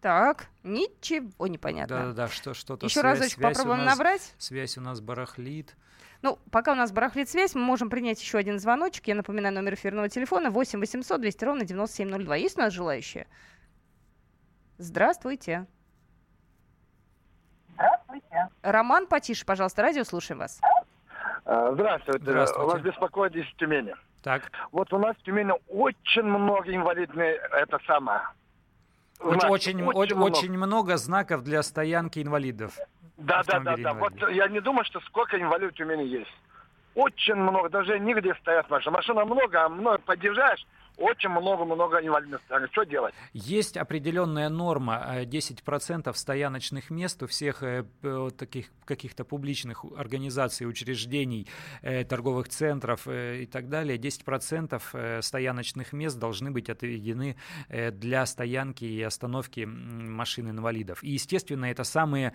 Так, 0.01 0.47
ничего 0.63 1.47
не 1.47 1.57
понятно. 1.57 1.97
Да-да-да, 1.97 2.27
что, 2.27 2.53
что-то 2.53 2.85
Еще 2.85 2.99
связь- 2.99 3.17
разочек 3.19 3.39
связь 3.39 3.57
попробуем 3.57 3.85
нас- 3.85 3.97
набрать. 3.97 4.35
Связь 4.37 4.77
у 4.77 4.81
нас 4.81 5.01
барахлит. 5.01 5.75
Ну, 6.21 6.37
пока 6.51 6.73
у 6.73 6.75
нас 6.75 6.91
барахлит 6.91 7.27
связь, 7.29 7.55
мы 7.55 7.61
можем 7.61 7.89
принять 7.89 8.21
еще 8.21 8.37
один 8.37 8.59
звоночек. 8.59 9.07
Я 9.07 9.15
напоминаю, 9.15 9.53
номер 9.53 9.73
эфирного 9.73 10.09
телефона 10.09 10.51
8 10.51 10.79
800 10.79 11.21
200 11.21 11.43
ровно 11.45 11.65
9702. 11.65 12.35
Есть 12.35 12.57
у 12.57 12.61
нас 12.61 12.71
желающие? 12.73 13.27
Здравствуйте. 14.77 15.65
Здравствуйте. 18.15 18.49
Роман, 18.61 19.07
потише, 19.07 19.45
пожалуйста, 19.45 19.81
радио, 19.81 20.03
слушаем 20.03 20.39
вас. 20.39 20.61
А, 21.45 21.71
Здравствуйте. 21.73 22.19
Здравствуйте. 22.21 22.71
Вас 22.71 22.81
беспокоит 22.81 23.35
из 23.35 23.45
Тюмени. 23.57 23.95
Так, 24.23 24.51
Вот 24.71 24.91
у 24.91 24.97
нас 24.97 25.15
в 25.17 25.23
Тюмени 25.23 25.53
очень 25.69 26.23
много 26.23 26.73
инвалидных, 26.73 27.37
это 27.51 27.79
самое. 27.85 28.21
очень, 29.19 29.47
очень, 29.49 29.83
очень, 29.83 30.15
много. 30.15 30.31
очень 30.31 30.51
много 30.57 30.97
знаков 30.97 31.43
для 31.43 31.61
стоянки 31.61 32.19
инвалидов. 32.19 32.75
Да, 33.17 33.43
да, 33.43 33.59
да, 33.59 33.75
да. 33.77 33.93
Вот 33.93 34.13
я 34.31 34.47
не 34.47 34.61
думаю, 34.61 34.83
что 34.85 34.99
сколько 35.01 35.39
инвалидов 35.39 35.73
в 35.73 35.77
Тюмени 35.77 36.05
есть. 36.05 36.31
Очень 36.95 37.35
много, 37.35 37.69
даже 37.69 37.99
нигде 37.99 38.33
стоят 38.35 38.69
машины. 38.69 38.93
Машина 38.95 39.25
много, 39.25 39.65
а 39.65 39.69
много 39.69 39.99
подъезжаешь, 39.99 40.65
очень 40.97 41.29
много-много 41.29 41.97
инвалидных 41.97 42.41
стоянок. 42.45 42.71
Что 42.71 42.83
делать? 42.83 43.13
Есть 43.33 43.77
определенная 43.77 44.49
норма, 44.49 45.05
э, 45.07 45.25
10% 45.25 46.15
стояночных 46.17 46.89
мест 46.89 47.21
у 47.23 47.27
всех 47.27 47.63
э, 47.63 47.85
таких 48.37 48.71
каких-то 48.85 49.25
публичных 49.25 49.83
организаций, 49.97 50.67
учреждений, 50.67 51.47
э, 51.81 52.03
торговых 52.05 52.47
центров 52.47 53.07
э, 53.07 53.41
и 53.43 53.45
так 53.45 53.67
далее. 53.69 53.97
10% 53.97 54.81
э, 54.93 55.21
стояночных 55.21 55.93
мест 55.93 56.17
должны 56.17 56.51
быть 56.51 56.69
отведены 56.69 57.35
для 57.67 58.25
стоянки 58.25 58.85
и 58.85 59.01
остановки 59.01 59.61
машин 59.61 60.49
инвалидов. 60.49 61.03
И, 61.03 61.11
естественно, 61.11 61.65
это 61.65 61.83
самые, 61.83 62.33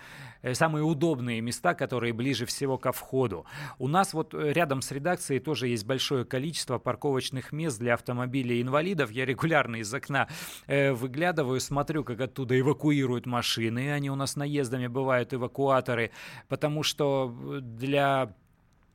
самые 0.52 0.84
удобные 0.84 1.40
места, 1.40 1.74
которые 1.74 2.12
ближе 2.12 2.46
всего 2.46 2.78
ко 2.78 2.92
входу. 2.92 3.46
У 3.78 3.88
нас 3.88 4.12
вот 4.12 4.34
рядом 4.34 4.82
с 4.82 4.90
редакцией 4.90 5.40
тоже 5.40 5.68
есть 5.68 5.86
большое 5.86 6.24
количество 6.24 6.78
парковочных 6.78 7.52
мест 7.52 7.78
для 7.78 7.94
автомобилей 7.94 8.49
инвалидов. 8.58 9.10
Я 9.10 9.26
регулярно 9.26 9.76
из 9.76 9.92
окна 9.92 10.28
э, 10.66 10.92
выглядываю, 10.92 11.60
смотрю, 11.60 12.04
как 12.04 12.20
оттуда 12.20 12.58
эвакуируют 12.58 13.26
машины. 13.26 13.92
Они 13.92 14.10
у 14.10 14.14
нас 14.14 14.36
наездами 14.36 14.86
бывают, 14.86 15.34
эвакуаторы, 15.34 16.10
потому 16.48 16.82
что 16.82 17.30
э, 17.30 17.60
для 17.60 18.34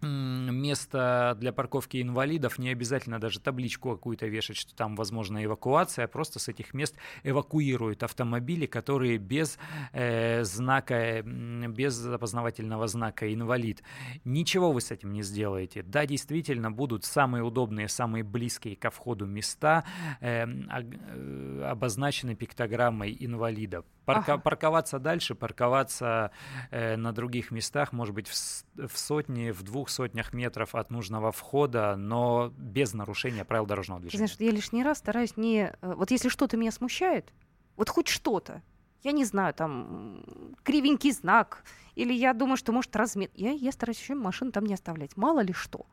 место 0.01 1.35
для 1.39 1.51
парковки 1.53 2.01
инвалидов 2.01 2.59
не 2.59 2.69
обязательно 2.69 3.19
даже 3.19 3.39
табличку 3.39 3.91
какую-то 3.91 4.27
вешать, 4.27 4.57
что 4.57 4.75
там 4.75 4.95
возможна 4.95 5.43
эвакуация, 5.43 6.07
просто 6.07 6.39
с 6.39 6.47
этих 6.47 6.73
мест 6.73 6.95
эвакуируют 7.23 8.03
автомобили, 8.03 8.65
которые 8.65 9.17
без 9.17 9.57
э, 9.93 10.43
знака, 10.43 11.21
без 11.23 12.05
опознавательного 12.05 12.87
знака 12.87 13.33
инвалид. 13.33 13.83
Ничего 14.23 14.71
вы 14.71 14.81
с 14.81 14.91
этим 14.91 15.11
не 15.13 15.23
сделаете. 15.23 15.83
Да, 15.83 16.05
действительно, 16.05 16.71
будут 16.71 17.05
самые 17.05 17.43
удобные, 17.43 17.87
самые 17.87 18.23
близкие 18.23 18.75
ко 18.75 18.89
входу 18.89 19.25
места 19.25 19.83
э, 20.21 20.43
ог- 20.43 20.95
э, 21.07 21.63
обозначены 21.69 22.35
пиктограммой 22.35 23.15
инвалида. 23.19 23.83
Парка- 24.05 24.33
Ага. 24.33 24.37
Парковаться 24.37 24.99
дальше, 24.99 25.33
парковаться 25.33 26.31
э, 26.69 26.95
на 26.95 27.11
других 27.11 27.49
местах, 27.51 27.91
может 27.91 28.13
быть, 28.13 28.27
в, 28.27 28.35
в 28.75 28.97
сотне, 28.97 29.53
в 29.53 29.63
двух 29.63 29.89
сотнях 29.89 30.33
метров 30.33 30.75
от 30.75 30.91
нужного 30.91 31.31
входа, 31.31 31.95
но 31.95 32.51
без 32.57 32.93
нарушения 32.93 33.45
правил 33.45 33.65
дорожного 33.65 34.01
движения. 34.01 34.27
знаешь, 34.27 34.39
я 34.39 34.51
лишний 34.51 34.83
раз 34.83 34.97
стараюсь 34.99 35.37
не... 35.37 35.73
э, 35.81 35.93
Вот 35.95 36.11
если 36.11 36.29
что-то 36.29 36.57
меня 36.57 36.71
смущает, 36.71 37.31
вот 37.77 37.89
хоть 37.89 38.07
что-то, 38.07 38.61
я 39.03 39.11
не 39.11 39.25
знаю, 39.25 39.53
там, 39.53 40.55
кривенький 40.63 41.11
знак, 41.11 41.63
или 41.95 42.13
я 42.13 42.33
думаю, 42.33 42.57
что, 42.57 42.71
может, 42.71 42.95
размет... 42.95 43.31
Я, 43.35 43.51
я 43.51 43.71
стараюсь 43.71 43.99
еще 43.99 44.15
машину 44.15 44.51
там 44.51 44.65
не 44.65 44.73
оставлять, 44.73 45.15
мало 45.15 45.41
ли 45.41 45.53
что. 45.53 45.85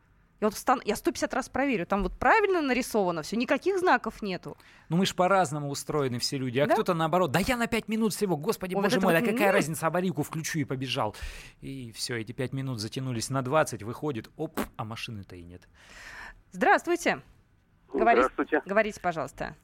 Я 0.43 0.49
вот 0.49 0.55
встану, 0.55 0.83
я 0.85 0.97
150 0.97 1.33
раз 1.35 1.49
проверю, 1.49 1.87
там 1.87 2.03
вот 2.03 2.19
правильно 2.19 2.61
нарисовано 2.61 3.23
все, 3.23 3.37
никаких 3.37 3.79
знаков 3.79 4.23
нету. 4.23 4.57
Ну 4.89 4.97
мы 4.97 5.07
ж 5.07 5.15
по-разному 5.15 5.71
устроены 5.71 6.19
все 6.19 6.37
люди, 6.37 6.59
а 6.59 6.67
Да? 6.67 6.75
кто-то 6.75 6.95
наоборот, 6.95 7.31
да 7.31 7.39
я 7.39 7.57
на 7.57 7.69
пять 7.69 7.87
минут 7.87 8.13
всего, 8.13 8.37
господи, 8.37 8.75
вот 8.75 8.83
боже 8.83 9.01
мой, 9.01 9.15
вот 9.15 9.25
да 9.25 9.31
какая 9.33 9.53
разница, 9.53 9.87
аварийку 9.87 10.25
включу 10.25 10.59
и 10.59 10.65
побежал. 10.65 11.15
И 11.61 11.93
все, 11.93 12.17
эти 12.17 12.33
пять 12.33 12.53
минут 12.53 12.81
затянулись 12.81 13.31
на 13.31 13.43
20, 13.43 13.85
выходит, 13.85 14.31
оп, 14.37 14.59
а 14.77 14.85
машины-то 14.85 15.37
и 15.37 15.45
нет. 15.45 15.63
Здравствуйте. 16.51 17.21
Говорите, 17.93 18.23
Здравствуйте. 18.23 18.63
говорите, 18.67 19.01
пожалуйста. 19.01 19.55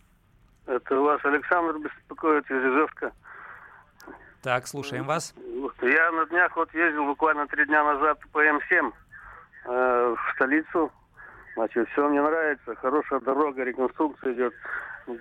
Это 0.67 0.95
вас 0.95 1.21
Александр 1.25 1.77
беспокоит 1.81 2.45
из 2.49 2.57
Ижевска. 2.57 3.13
Так, 4.43 4.69
слушаем 4.69 5.07
вас. 5.07 5.35
Я 5.83 6.13
на 6.13 6.25
днях 6.27 6.55
вот 6.55 6.73
ездил 6.73 7.05
буквально 7.05 7.49
три 7.49 7.67
дня 7.67 7.83
назад 7.83 8.21
по 8.31 8.39
М7 8.47 8.93
э, 9.65 10.15
в 10.17 10.35
столицу. 10.35 10.93
Значит, 11.55 11.89
все 11.91 12.09
мне 12.09 12.23
нравится. 12.23 12.75
Хорошая 12.77 13.21
дорога, 13.21 13.65
реконструкция 13.65 14.33
идет. 14.33 14.55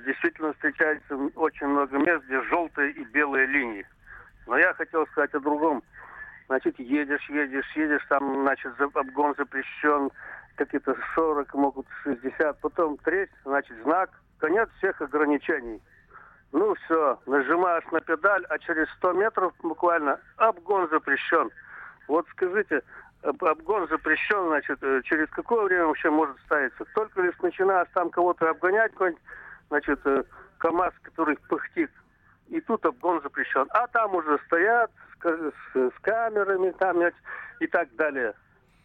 Действительно 0.06 0.54
встречается 0.54 1.16
очень 1.36 1.68
много 1.68 1.98
мест, 1.98 2.26
где 2.26 2.42
желтые 2.44 2.92
и 2.92 3.04
белые 3.06 3.46
линии. 3.48 3.86
Но 4.46 4.58
я 4.58 4.74
хотел 4.74 5.08
сказать 5.08 5.34
о 5.34 5.40
другом. 5.40 5.84
Значит, 6.48 6.80
едешь, 6.80 7.30
едешь, 7.30 7.70
едешь, 7.76 8.06
там, 8.08 8.42
значит, 8.42 8.74
обгон 8.80 9.36
запрещен, 9.38 10.10
какие-то 10.56 10.96
40, 11.16 11.54
могут 11.56 11.88
60, 12.04 12.60
потом 12.62 12.98
треть, 12.98 13.30
значит, 13.44 13.76
знак, 13.84 14.10
конец 14.40 14.70
всех 14.78 15.02
ограничений. 15.02 15.82
Ну 16.54 16.74
все, 16.76 17.20
нажимаешь 17.26 17.84
на 17.92 18.00
педаль, 18.00 18.46
а 18.50 18.58
через 18.60 18.90
100 18.98 19.14
метров 19.14 19.54
буквально 19.62 20.20
обгон 20.38 20.88
запрещен. 20.90 21.50
Вот 22.08 22.26
скажите, 22.32 22.82
обгон 23.24 23.88
запрещен, 23.88 24.48
значит, 24.48 24.80
э, 24.82 25.02
через 25.04 25.30
какое 25.30 25.66
время 25.66 25.86
вообще 25.88 26.10
может 26.10 26.38
ставиться? 26.46 26.86
Только 26.96 27.22
лишь 27.22 27.38
начинаешь 27.42 27.88
там 27.94 28.10
кого-то 28.10 28.50
обгонять, 28.50 28.92
какой-нибудь, 28.94 29.22
значит, 29.70 30.00
э, 30.06 30.24
КАМАЗ, 30.60 30.94
который 31.02 31.38
пыхтит, 31.50 31.92
и 32.48 32.62
тут 32.62 32.86
обгон 32.86 33.22
запрещен. 33.22 33.66
А 33.72 33.88
там 33.88 34.16
уже 34.16 34.40
стоят 34.46 34.92
с, 35.22 35.28
с- 35.28 35.52
с 35.92 36.00
камерами 36.02 36.72
там, 36.72 37.02
и 37.60 37.68
так 37.68 37.94
далее. 37.96 38.34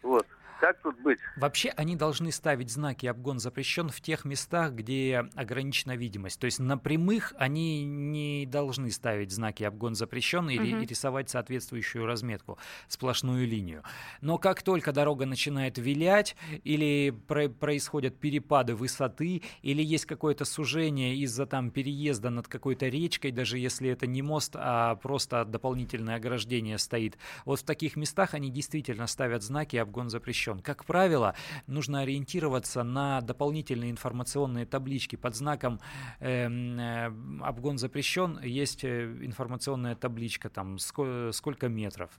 Вот. 0.01 0.27
Как 0.63 0.81
тут 0.81 0.97
быть? 1.01 1.19
Вообще 1.35 1.73
они 1.75 1.97
должны 1.97 2.31
ставить 2.31 2.71
знаки 2.71 3.05
«обгон 3.05 3.37
запрещен» 3.37 3.89
в 3.89 3.99
тех 3.99 4.23
местах, 4.23 4.71
где 4.71 5.25
ограничена 5.35 5.97
видимость. 5.97 6.39
То 6.39 6.45
есть 6.45 6.59
на 6.59 6.77
прямых 6.77 7.33
они 7.37 7.83
не 7.83 8.45
должны 8.45 8.89
ставить 8.91 9.33
знаки 9.33 9.63
«обгон 9.63 9.93
запрещен» 9.93 10.49
или 10.49 10.71
Мгм. 10.73 10.83
рисовать 10.83 11.29
соответствующую 11.29 12.05
разметку, 12.05 12.59
сплошную 12.87 13.45
линию. 13.45 13.83
Но 14.21 14.37
как 14.37 14.61
только 14.63 14.93
дорога 14.93 15.25
начинает 15.25 15.77
вилять 15.77 16.37
или 16.63 17.09
про- 17.09 17.49
происходят 17.49 18.17
перепады 18.17 18.73
высоты, 18.73 19.41
или 19.63 19.83
есть 19.83 20.05
какое-то 20.05 20.45
сужение 20.45 21.17
из-за 21.17 21.45
там 21.45 21.71
переезда 21.71 22.29
над 22.29 22.47
какой-то 22.47 22.87
речкой, 22.87 23.31
даже 23.31 23.57
если 23.59 23.89
это 23.89 24.07
не 24.07 24.21
мост, 24.21 24.55
а 24.55 24.95
просто 24.95 25.43
дополнительное 25.43 26.15
ограждение 26.15 26.77
стоит, 26.77 27.17
вот 27.43 27.59
в 27.59 27.63
таких 27.63 27.97
местах 27.97 28.33
они 28.33 28.49
действительно 28.49 29.07
ставят 29.07 29.43
знаки 29.43 29.75
«обгон 29.75 30.09
запрещен». 30.09 30.52
Как 30.61 30.85
правило, 30.85 31.35
нужно 31.67 32.01
ориентироваться 32.01 32.83
на 32.83 33.21
дополнительные 33.21 33.91
информационные 33.91 34.65
таблички 34.65 35.15
под 35.15 35.35
знаком 35.35 35.79
эм, 36.19 36.79
э, 36.79 37.05
«обгон 37.41 37.77
запрещен». 37.77 38.39
Есть 38.43 38.83
э, 38.83 39.05
информационная 39.21 39.95
табличка, 39.95 40.49
там, 40.49 40.75
ско- 40.75 41.31
сколько 41.31 41.67
метров. 41.69 42.11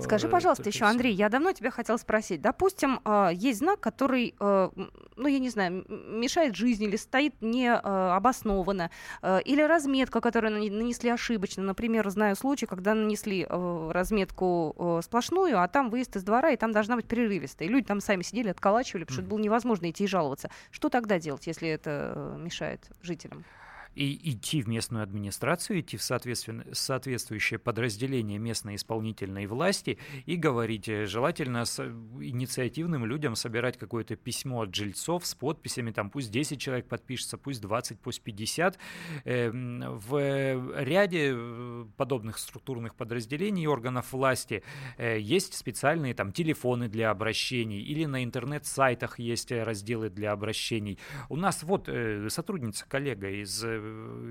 Скажи, 0.00 0.26
Э, 0.26 0.30
пожалуйста, 0.30 0.68
еще. 0.68 0.84
Андрей, 0.84 1.14
я 1.14 1.28
давно 1.28 1.52
тебя 1.52 1.70
хотела 1.70 1.96
спросить. 1.96 2.40
Допустим, 2.40 3.00
а, 3.04 3.30
есть 3.30 3.58
знак, 3.60 3.80
который, 3.80 4.34
э, 4.38 4.70
ну, 5.16 5.26
я 5.28 5.38
не 5.38 5.48
знаю, 5.50 5.84
мешает 5.88 6.54
жизни 6.54 6.86
или 6.86 6.96
стоит 6.96 7.34
необоснованно, 7.40 8.90
или 9.44 9.62
разметка, 9.62 10.20
которую 10.20 10.52
нанесли 10.52 11.10
ошибочно. 11.10 11.62
Например, 11.62 12.08
знаю 12.10 12.36
случай, 12.36 12.66
когда 12.66 12.94
нанесли 12.94 13.46
э, 13.48 13.90
разметку 13.92 14.74
э, 14.78 15.00
сплошную, 15.02 15.60
а 15.60 15.68
там 15.68 15.90
выезд 15.90 16.16
из 16.16 16.22
двора, 16.22 16.50
и 16.50 16.56
там 16.56 16.72
должна 16.72 16.96
быть 16.96 17.06
прерывистая. 17.06 17.68
И 17.68 17.70
люди 17.70 17.86
там 17.86 18.00
сами 18.00 18.22
сидели, 18.22 18.48
отколачивали, 18.48 19.04
потому 19.04 19.20
что 19.20 19.30
было 19.30 19.38
невозможно 19.38 19.90
идти 19.90 20.04
и 20.04 20.06
жаловаться. 20.06 20.50
Что 20.70 20.88
тогда 20.88 21.18
делать, 21.18 21.46
если 21.46 21.68
это 21.68 22.12
э, 22.14 22.36
мешает 22.38 22.88
жителям? 23.02 23.44
И 23.94 24.30
идти 24.30 24.62
в 24.62 24.68
местную 24.68 25.02
администрацию, 25.02 25.80
идти 25.80 25.96
в 25.96 26.02
соответствующее 26.02 27.58
подразделение 27.58 28.38
местной 28.38 28.76
исполнительной 28.76 29.46
власти 29.46 29.98
и 30.26 30.36
говорить, 30.36 30.88
э, 30.88 31.06
желательно 31.06 31.64
с 31.64 31.80
инициативным 31.80 33.04
людям 33.04 33.34
собирать 33.34 33.78
какое-то 33.78 34.16
письмо 34.16 34.62
от 34.62 34.74
жильцов 34.74 35.26
с 35.26 35.34
подписями, 35.34 35.90
там 35.90 36.10
пусть 36.10 36.30
10 36.30 36.60
человек 36.60 36.86
подпишется, 36.86 37.36
пусть 37.36 37.60
20, 37.60 38.00
пусть 38.00 38.22
50. 38.22 38.78
Эм, 39.24 39.80
В 39.98 40.82
ряде 40.82 41.32
э, 41.34 41.86
подобных 41.96 42.38
структурных 42.38 42.94
подразделений 42.94 43.66
органов 43.66 44.12
власти 44.12 44.62
э, 44.98 45.18
есть 45.18 45.54
специальные 45.54 46.14
там 46.14 46.32
телефоны 46.32 46.88
для 46.88 47.10
обращений 47.10 47.80
или 47.80 48.04
на 48.04 48.22
интернет-сайтах 48.24 49.18
есть 49.18 49.52
э, 49.52 49.62
разделы 49.62 50.10
для 50.10 50.32
обращений. 50.32 50.98
У 51.28 51.36
нас 51.36 51.62
вот 51.62 51.88
э, 51.88 52.28
сотрудница, 52.30 52.86
коллега 52.88 53.28
из 53.30 53.64
э, 53.64 53.79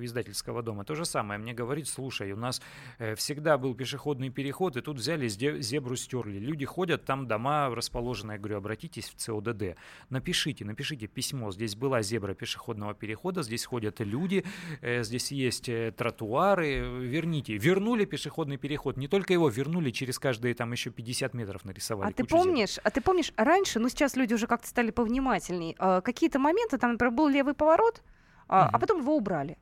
издательского 0.04 0.62
дома 0.62 0.84
то 0.84 0.96
же 0.96 1.06
самое 1.06 1.40
мне 1.40 1.54
говорит, 1.54 1.88
слушай, 1.88 2.32
у 2.32 2.38
нас 2.38 2.62
э, 2.98 3.16
всегда 3.16 3.58
был 3.58 3.76
пешеходный 3.76 4.30
переход, 4.30 4.78
и 4.78 4.82
тут 4.82 4.98
взяли 4.98 5.28
зе- 5.28 5.62
зебру 5.62 5.96
стерли. 5.96 6.40
Люди 6.40 6.66
ходят, 6.66 7.06
там 7.06 7.28
дома 7.28 7.74
расположены. 7.74 8.34
Я 8.34 8.38
говорю, 8.38 8.58
обратитесь 8.58 9.10
в 9.10 9.16
ЦОДД, 9.16 9.76
напишите, 10.10 10.66
напишите 10.66 11.08
письмо. 11.08 11.52
Здесь 11.52 11.76
была 11.76 12.02
зебра 12.02 12.34
пешеходного 12.34 12.94
перехода, 12.94 13.44
здесь 13.44 13.66
ходят 13.66 14.00
люди, 14.00 14.46
э, 14.82 15.04
здесь 15.04 15.32
есть 15.32 15.70
э, 15.70 15.92
тротуары, 15.96 16.80
верните. 17.08 17.58
Вернули 17.58 18.06
пешеходный 18.06 18.58
переход, 18.58 18.98
не 18.98 19.08
только 19.08 19.34
его 19.34 19.50
вернули, 19.50 19.92
через 19.92 20.20
каждые 20.20 20.54
там 20.56 20.72
еще 20.72 20.90
50 20.90 21.34
метров 21.34 21.66
нарисовали. 21.66 22.10
А 22.10 22.14
ты 22.14 22.24
кучу 22.24 22.36
зебр. 22.36 22.46
помнишь, 22.46 22.80
а 22.84 22.90
ты 22.90 23.02
помнишь 23.02 23.34
раньше, 23.36 23.80
ну 23.80 23.90
сейчас 23.90 24.16
люди 24.16 24.34
уже 24.34 24.48
как-то 24.48 24.68
стали 24.68 24.92
повнимательней, 24.92 25.76
а, 25.80 26.02
какие-то 26.02 26.40
моменты, 26.40 26.78
там, 26.78 26.94
например, 26.94 27.14
был 27.14 27.28
левый 27.28 27.54
поворот, 27.54 28.02
а, 28.50 28.66
а 28.66 28.68
Мгм. 28.72 28.80
потом 28.82 29.00
его 29.02 29.16
убрали. 29.16 29.58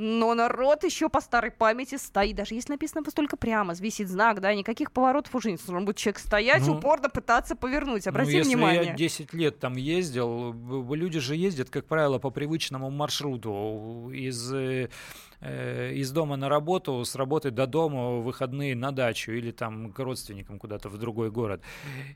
Но 0.00 0.32
народ 0.34 0.84
еще 0.84 1.08
по 1.08 1.20
старой 1.20 1.50
памяти 1.50 1.96
стоит, 1.96 2.36
даже 2.36 2.54
если 2.54 2.70
написано 2.70 3.02
только 3.02 3.36
прямо, 3.36 3.74
висит 3.74 4.08
знак, 4.08 4.40
да, 4.40 4.54
никаких 4.54 4.92
поворотов 4.92 5.34
уже 5.34 5.50
нет. 5.50 5.60
Должен 5.66 5.84
будет 5.84 5.96
человек 5.96 6.20
стоять, 6.20 6.64
Ну, 6.64 6.76
упорно 6.76 7.08
пытаться 7.08 7.56
повернуть. 7.56 8.06
Обрати 8.06 8.30
ну, 8.30 8.38
если 8.38 8.54
внимание. 8.54 8.84
я 8.84 8.94
10 8.94 9.32
лет 9.32 9.58
там 9.58 9.74
ездил, 9.74 10.52
люди 10.94 11.18
же 11.18 11.34
ездят, 11.34 11.70
как 11.70 11.86
правило, 11.86 12.20
по 12.20 12.30
привычному 12.30 12.90
маршруту 12.90 14.12
из, 14.14 14.52
э, 14.54 14.88
из 15.40 16.10
дома 16.10 16.36
на 16.36 16.48
работу, 16.48 17.04
с 17.04 17.14
работы 17.14 17.50
до 17.50 17.66
дома, 17.66 18.18
выходные 18.18 18.74
на 18.74 18.90
дачу 18.90 19.32
или 19.32 19.52
там 19.52 19.92
к 19.92 19.98
родственникам 20.00 20.58
куда-то 20.58 20.88
в 20.88 20.98
другой 20.98 21.30
город. 21.30 21.62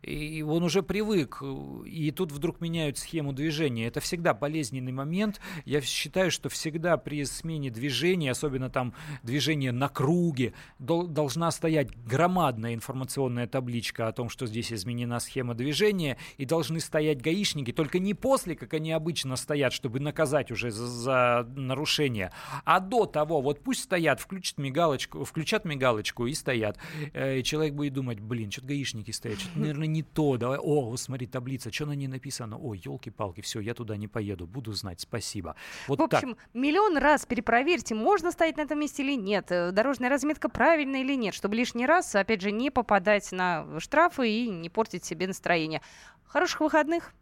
И 0.03 0.43
он 0.43 0.65
уже 0.65 0.83
привык, 0.83 1.43
и 1.87 2.11
тут 2.11 2.33
вдруг 2.33 2.61
меняют 2.61 2.99
схему 2.99 3.33
движения. 3.33 3.87
Это 3.87 4.01
всегда 4.01 4.35
болезненный 4.35 4.93
момент. 4.93 5.41
Я 5.65 5.81
считаю, 5.81 6.31
что 6.31 6.49
всегда 6.49 6.97
при 6.97 7.25
смене 7.25 7.71
движения, 7.71 8.33
особенно 8.33 8.71
там 8.71 8.95
движение 9.23 9.71
на 9.71 9.89
круге, 9.89 10.53
дол- 10.81 11.07
должна 11.07 11.51
стоять 11.53 11.97
громадная 12.05 12.75
информационная 12.75 13.47
табличка 13.47 14.09
о 14.09 14.13
том, 14.13 14.29
что 14.29 14.47
здесь 14.47 14.73
изменена 14.73 15.21
схема 15.21 15.55
движения, 15.55 16.17
и 16.39 16.45
должны 16.45 16.81
стоять 16.81 17.23
гаишники, 17.23 17.73
только 17.73 17.99
не 18.01 18.15
после, 18.15 18.57
как 18.57 18.75
они 18.75 18.91
обычно 18.91 19.37
стоят, 19.37 19.73
чтобы 19.73 20.01
наказать 20.01 20.51
уже 20.51 20.71
за, 20.71 20.87
за 20.87 21.49
нарушение, 21.55 22.33
а 22.65 22.81
до 22.81 23.07
того, 23.13 23.41
вот 23.41 23.61
пусть 23.61 23.85
стоят, 23.85 24.21
включат 24.21 24.59
мигалочку, 24.59 25.25
включат 25.25 25.65
мигалочку 25.65 26.27
и 26.27 26.35
стоят. 26.35 26.79
Э, 27.13 27.39
и 27.39 27.45
человек 27.45 27.75
будет 27.75 27.93
думать, 27.93 28.19
блин, 28.21 28.51
что-то 28.51 28.69
гаишники 28.69 29.11
стоят, 29.13 29.39
что-то, 29.39 29.59
наверное, 29.61 29.87
не 29.87 30.03
то, 30.03 30.37
давай, 30.37 30.59
о, 30.59 30.91
вот 30.91 30.99
смотри, 30.99 31.27
таблица, 31.27 31.73
что 31.73 31.87
на 31.87 31.93
ней 31.93 32.09
написано, 32.09 32.59
ой, 32.59 32.81
елки-палки, 32.85 33.41
все, 33.41 33.61
я 33.61 33.75
туда 33.75 33.97
не 33.97 34.09
поеду, 34.09 34.47
буду 34.47 34.73
знать, 34.73 35.01
спасибо. 35.01 35.55
Вот 35.87 36.01
В 36.01 36.09
так. 36.09 36.23
общем, 36.23 36.37
миллион 36.55 36.97
раз 36.97 37.27
перепроверьте, 37.27 37.95
можно 37.95 38.33
стоять 38.33 38.57
на 38.57 38.63
этом 38.63 38.81
месте 38.81 39.03
или 39.03 39.15
нет, 39.15 39.53
э, 39.53 39.71
дорожная 39.71 40.09
разметка 40.09 40.49
правильная 40.49 41.03
или 41.03 41.15
нет, 41.15 41.35
чтобы 41.35 41.55
лишний 41.55 41.87
раз, 41.87 42.15
опять 42.15 42.41
же, 42.41 42.51
не 42.51 42.71
попадать 42.71 43.31
на 43.33 43.79
штрафы 43.79 44.29
и 44.29 44.49
не 44.49 44.71
портить 44.71 45.05
себе 45.05 45.27
настроение. 45.27 45.83
Хороших 46.25 46.61
выходных. 46.61 47.13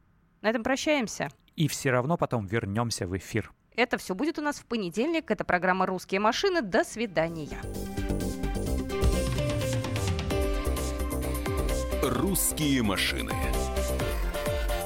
На 0.41 0.49
этом 0.49 0.63
прощаемся. 0.63 1.29
И 1.57 1.69
все 1.69 1.91
равно 1.91 2.17
потом 2.17 2.47
вернемся 2.47 3.07
в 3.07 3.17
эфир. 3.17 3.53
Это 3.77 3.99
все 3.99 4.15
будет 4.15 4.39
у 4.39 4.43
нас 4.43 4.57
в 4.57 4.65
понедельник. 4.65 5.31
Это 5.31 5.45
программа 5.45 5.87
«Русские 5.87 6.21
машины». 6.21 6.61
До 6.61 6.85
свидания. 6.85 7.61
«Русские 12.03 12.83
машины» 12.83 13.35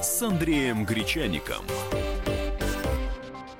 с 0.01 0.21
Андреем 0.21 0.85
Гречаником. 0.85 1.65